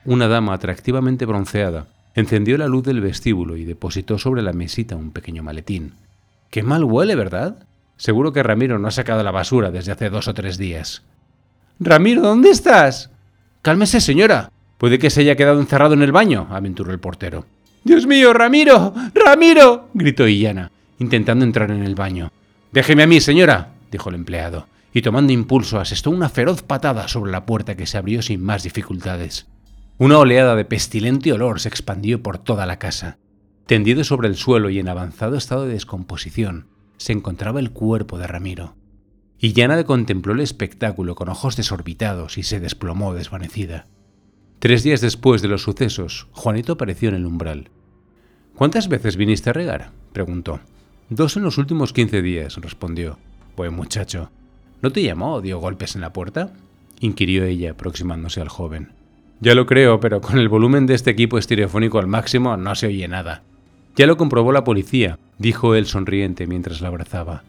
Una 0.05 0.27
dama 0.27 0.53
atractivamente 0.53 1.25
bronceada 1.25 1.87
encendió 2.13 2.55
la 2.59 2.67
luz 2.67 2.83
del 2.83 3.01
vestíbulo 3.01 3.57
y 3.57 3.65
depositó 3.65 4.19
sobre 4.19 4.43
la 4.43 4.53
mesita 4.53 4.95
un 4.95 5.09
pequeño 5.09 5.41
maletín. 5.41 5.93
¡Qué 6.51 6.61
mal 6.61 6.83
huele, 6.83 7.15
¿verdad? 7.15 7.65
Seguro 7.95 8.31
que 8.31 8.43
Ramiro 8.43 8.77
no 8.77 8.89
ha 8.89 8.91
sacado 8.91 9.23
la 9.23 9.31
basura 9.31 9.71
desde 9.71 9.91
hace 9.91 10.11
dos 10.11 10.27
o 10.27 10.35
tres 10.35 10.59
días. 10.59 11.01
Ramiro, 11.79 12.21
¿dónde 12.21 12.51
estás? 12.51 13.09
Cálmese, 13.63 14.01
señora. 14.01 14.51
Puede 14.77 14.99
que 14.99 15.09
se 15.09 15.21
haya 15.21 15.35
quedado 15.35 15.59
encerrado 15.59 15.95
en 15.95 16.03
el 16.03 16.11
baño, 16.11 16.45
aventuró 16.51 16.91
el 16.91 16.99
portero. 16.99 17.47
Dios 17.83 18.05
mío, 18.05 18.33
Ramiro, 18.33 18.93
Ramiro, 19.15 19.89
gritó 19.95 20.27
Illana, 20.27 20.71
intentando 20.99 21.43
entrar 21.43 21.71
en 21.71 21.81
el 21.81 21.95
baño. 21.95 22.31
Déjeme 22.71 23.03
a 23.03 23.07
mí, 23.07 23.19
señora, 23.21 23.73
dijo 23.91 24.09
el 24.09 24.15
empleado, 24.15 24.67
y 24.93 25.01
tomando 25.01 25.33
impulso 25.33 25.79
asestó 25.79 26.09
una 26.09 26.29
feroz 26.29 26.63
patada 26.63 27.07
sobre 27.07 27.31
la 27.31 27.45
puerta 27.45 27.75
que 27.75 27.85
se 27.85 27.97
abrió 27.97 28.21
sin 28.21 28.43
más 28.43 28.63
dificultades. 28.63 29.47
Una 29.97 30.19
oleada 30.19 30.55
de 30.55 30.65
pestilente 30.65 31.33
olor 31.33 31.59
se 31.59 31.69
expandió 31.69 32.21
por 32.21 32.37
toda 32.37 32.65
la 32.65 32.77
casa. 32.77 33.17
Tendido 33.65 34.03
sobre 34.03 34.27
el 34.27 34.35
suelo 34.35 34.69
y 34.69 34.79
en 34.79 34.89
avanzado 34.89 35.35
estado 35.35 35.65
de 35.65 35.73
descomposición, 35.73 36.67
se 36.97 37.13
encontraba 37.13 37.59
el 37.59 37.71
cuerpo 37.71 38.17
de 38.17 38.27
Ramiro. 38.27 38.75
Illana 39.39 39.83
contempló 39.83 40.33
el 40.33 40.39
espectáculo 40.39 41.15
con 41.15 41.29
ojos 41.29 41.55
desorbitados 41.55 42.37
y 42.37 42.43
se 42.43 42.59
desplomó 42.59 43.13
desvanecida. 43.13 43.87
Tres 44.59 44.83
días 44.83 45.01
después 45.01 45.41
de 45.41 45.47
los 45.47 45.61
sucesos, 45.61 46.27
Juanito 46.31 46.73
apareció 46.73 47.09
en 47.09 47.15
el 47.15 47.25
umbral. 47.25 47.69
¿Cuántas 48.55 48.87
veces 48.87 49.15
viniste 49.15 49.51
a 49.51 49.53
regar? 49.53 49.91
preguntó. 50.13 50.59
Dos 51.09 51.37
en 51.37 51.43
los 51.43 51.57
últimos 51.57 51.93
quince 51.93 52.21
días, 52.21 52.57
respondió. 52.57 53.17
Buen 53.55 53.73
muchacho. 53.73 54.29
¿No 54.81 54.91
te 54.91 55.01
llamó 55.01 55.35
o 55.35 55.41
dio 55.41 55.59
golpes 55.59 55.95
en 55.95 56.01
la 56.01 56.11
puerta? 56.11 56.51
inquirió 56.99 57.45
ella, 57.45 57.71
aproximándose 57.71 58.41
al 58.41 58.49
joven. 58.49 58.89
Ya 59.39 59.55
lo 59.55 59.65
creo, 59.65 60.01
pero 60.01 60.19
con 60.19 60.37
el 60.37 60.49
volumen 60.49 60.85
de 60.85 60.95
este 60.95 61.11
equipo 61.11 61.37
estereofónico 61.37 61.99
al 61.99 62.07
máximo 62.07 62.57
no 62.57 62.75
se 62.75 62.87
oye 62.87 63.07
nada. 63.07 63.43
Ya 63.95 64.05
lo 64.05 64.17
comprobó 64.17 64.51
la 64.51 64.65
policía, 64.65 65.17
dijo 65.37 65.75
él 65.75 65.85
sonriente 65.85 66.45
mientras 66.45 66.81
la 66.81 66.89
abrazaba. 66.89 67.43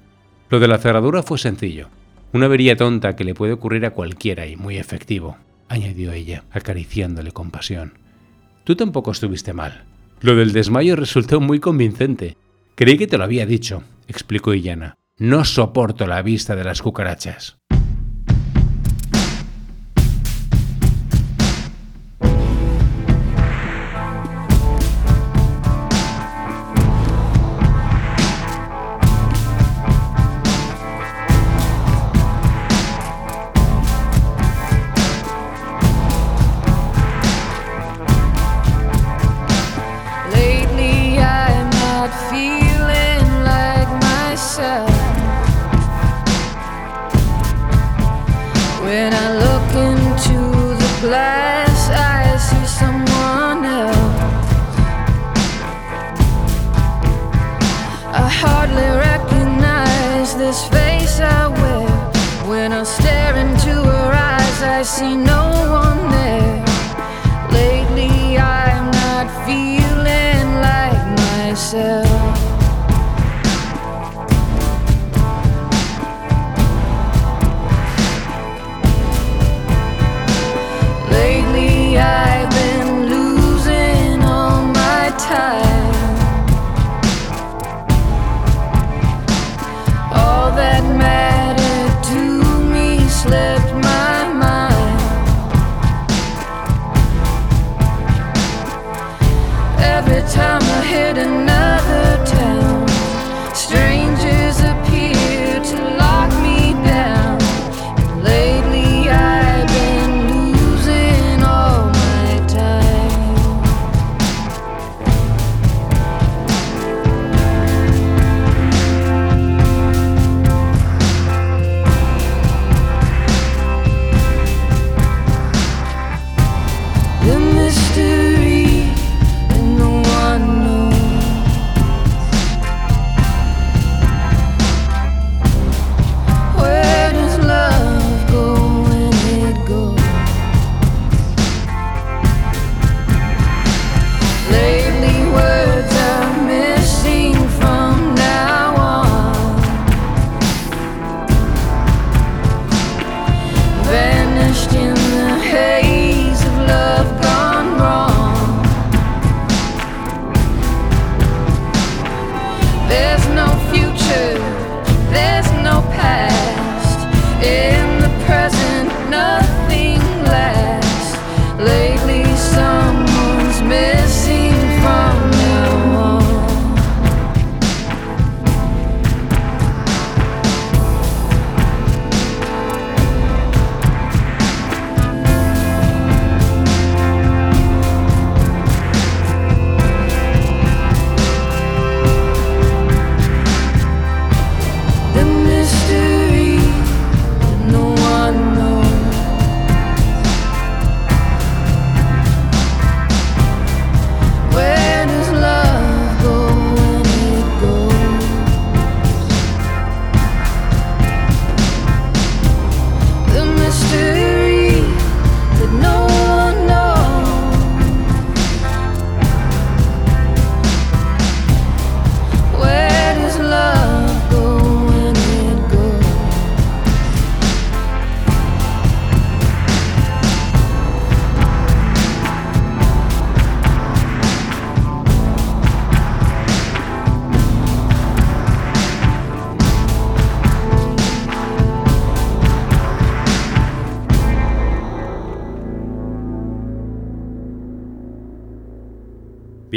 Lo 0.51 0.61
de 0.61 0.69
la 0.69 0.79
cerradura 0.79 1.25
fue 1.25 1.39
sencillo. 1.39 1.89
Una 2.33 2.47
avería 2.47 2.77
tonta 2.77 3.17
que 3.17 3.25
le 3.25 3.35
puede 3.35 3.55
ocurrir 3.55 3.87
a 3.87 3.91
cualquiera 3.91 4.47
y 4.47 4.55
muy 4.55 4.77
efectivo, 4.77 5.37
añadió 5.69 6.13
ella, 6.13 6.45
acariciándole 6.53 7.33
con 7.33 7.51
pasión. 7.51 7.95
Tú 8.63 8.77
tampoco 8.77 9.11
estuviste 9.11 9.53
mal. 9.53 9.83
Lo 10.21 10.37
del 10.37 10.53
desmayo 10.53 10.95
resultó 10.95 11.41
muy 11.41 11.59
convincente. 11.59 12.37
Creí 12.79 12.97
que 12.97 13.09
te 13.09 13.19
lo 13.19 13.25
había 13.25 13.45
dicho, 13.45 13.83
explicó 14.07 14.55
Illana. 14.55 14.95
No 15.17 15.45
soporto 15.45 16.07
la 16.07 16.23
vista 16.23 16.55
de 16.55 16.63
las 16.63 16.81
cucarachas. 16.81 17.58
I 64.79 64.83
see 64.85 65.17
no 65.17 65.58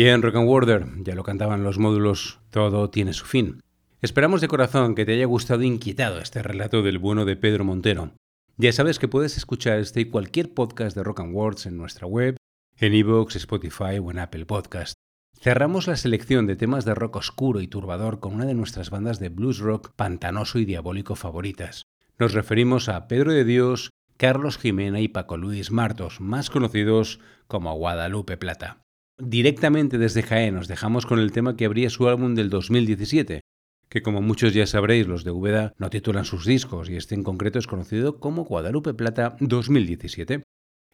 Bien, 0.04 0.24
Rock 0.24 0.38
and 0.38 0.50
Worder, 0.50 0.88
ya 1.04 1.14
lo 1.14 1.22
cantaban 1.22 1.64
los 1.64 1.78
módulos, 1.78 2.40
todo 2.50 2.90
tiene 2.90 3.14
su 3.14 3.26
fin. 3.26 3.62
Esperamos 4.02 4.42
de 4.42 4.48
corazón 4.48 4.96
que 4.96 5.06
te 5.06 5.14
haya 5.14 5.28
gustado 5.28 5.62
e 5.62 5.68
inquietado 5.68 6.18
este 6.18 6.42
relato 6.42 6.82
del 6.82 6.98
bueno 6.98 7.24
de 7.24 7.36
Pedro 7.36 7.66
Montero. 7.66 8.12
Ya 8.58 8.74
sabes 8.74 8.98
que 8.98 9.08
puedes 9.08 9.38
escuchar 9.38 9.78
este 9.78 10.02
y 10.02 10.06
cualquier 10.06 10.56
podcast 10.56 10.98
de 10.98 11.04
Rock 11.04 11.20
and 11.20 11.36
Words 11.36 11.68
en 11.68 11.78
nuestra 11.78 12.08
web, 12.08 12.36
en 12.80 12.96
iVoox, 12.96 13.36
Spotify 13.36 14.00
o 14.02 14.10
en 14.10 14.18
Apple 14.18 14.48
Podcast. 14.48 14.96
Cerramos 15.40 15.86
la 15.86 15.96
selección 15.96 16.48
de 16.48 16.56
temas 16.56 16.84
de 16.84 16.96
rock 16.96 17.18
oscuro 17.18 17.62
y 17.62 17.68
turbador 17.68 18.20
con 18.20 18.34
una 18.34 18.46
de 18.46 18.56
nuestras 18.56 18.90
bandas 18.90 19.20
de 19.20 19.30
blues 19.30 19.60
rock 19.60 19.94
pantanoso 19.96 20.58
y 20.58 20.66
diabólico 20.66 21.16
favoritas. 21.16 21.84
Nos 22.18 22.34
referimos 22.34 22.90
a 22.90 23.08
Pedro 23.08 23.34
de 23.34 23.46
Dios, 23.46 23.92
Carlos 24.18 24.58
Jimena 24.58 25.00
y 25.00 25.10
Paco 25.10 25.38
Luis 25.38 25.70
Martos, 25.70 26.20
más 26.22 26.50
conocidos 26.50 27.20
como 27.46 27.76
Guadalupe 27.76 28.36
Plata. 28.38 28.81
Directamente 29.24 30.00
desde 30.00 30.24
Jaén 30.24 30.56
nos 30.56 30.68
dejamos 30.68 31.06
con 31.06 31.20
el 31.20 31.32
tema 31.32 31.56
que 31.56 31.66
abría 31.66 31.92
su 31.92 32.08
álbum 32.10 32.34
del 32.34 32.50
2017, 32.50 33.42
que 33.88 34.02
como 34.02 34.20
muchos 34.24 34.52
ya 34.52 34.66
sabréis 34.66 35.06
los 35.06 35.24
de 35.24 35.30
Úbeda 35.30 35.74
no 35.78 35.92
titulan 35.92 36.26
sus 36.26 36.44
discos 36.44 36.90
y 36.90 36.96
este 36.96 37.14
en 37.14 37.24
concreto 37.24 37.60
es 37.60 37.68
conocido 37.68 38.20
como 38.20 38.46
Guadalupe 38.46 38.96
Plata 38.96 39.36
2017. 39.40 40.42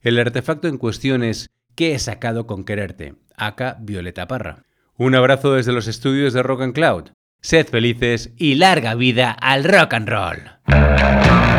El 0.01 0.19
artefacto 0.19 0.67
en 0.67 0.77
cuestión 0.77 1.23
es 1.23 1.51
¿Qué 1.73 1.93
he 1.95 1.99
sacado 1.99 2.47
con 2.47 2.65
quererte? 2.65 3.15
Acá 3.37 3.77
Violeta 3.79 4.27
Parra. 4.27 4.65
Un 4.97 5.15
abrazo 5.15 5.53
desde 5.53 5.71
los 5.71 5.87
estudios 5.87 6.33
de 6.33 6.43
Rock 6.43 6.63
and 6.63 6.73
Cloud. 6.73 7.11
Sed 7.39 7.67
felices 7.67 8.33
y 8.35 8.55
larga 8.55 8.95
vida 8.95 9.31
al 9.31 9.63
rock 9.63 9.93
and 9.93 10.09
roll. 10.09 11.56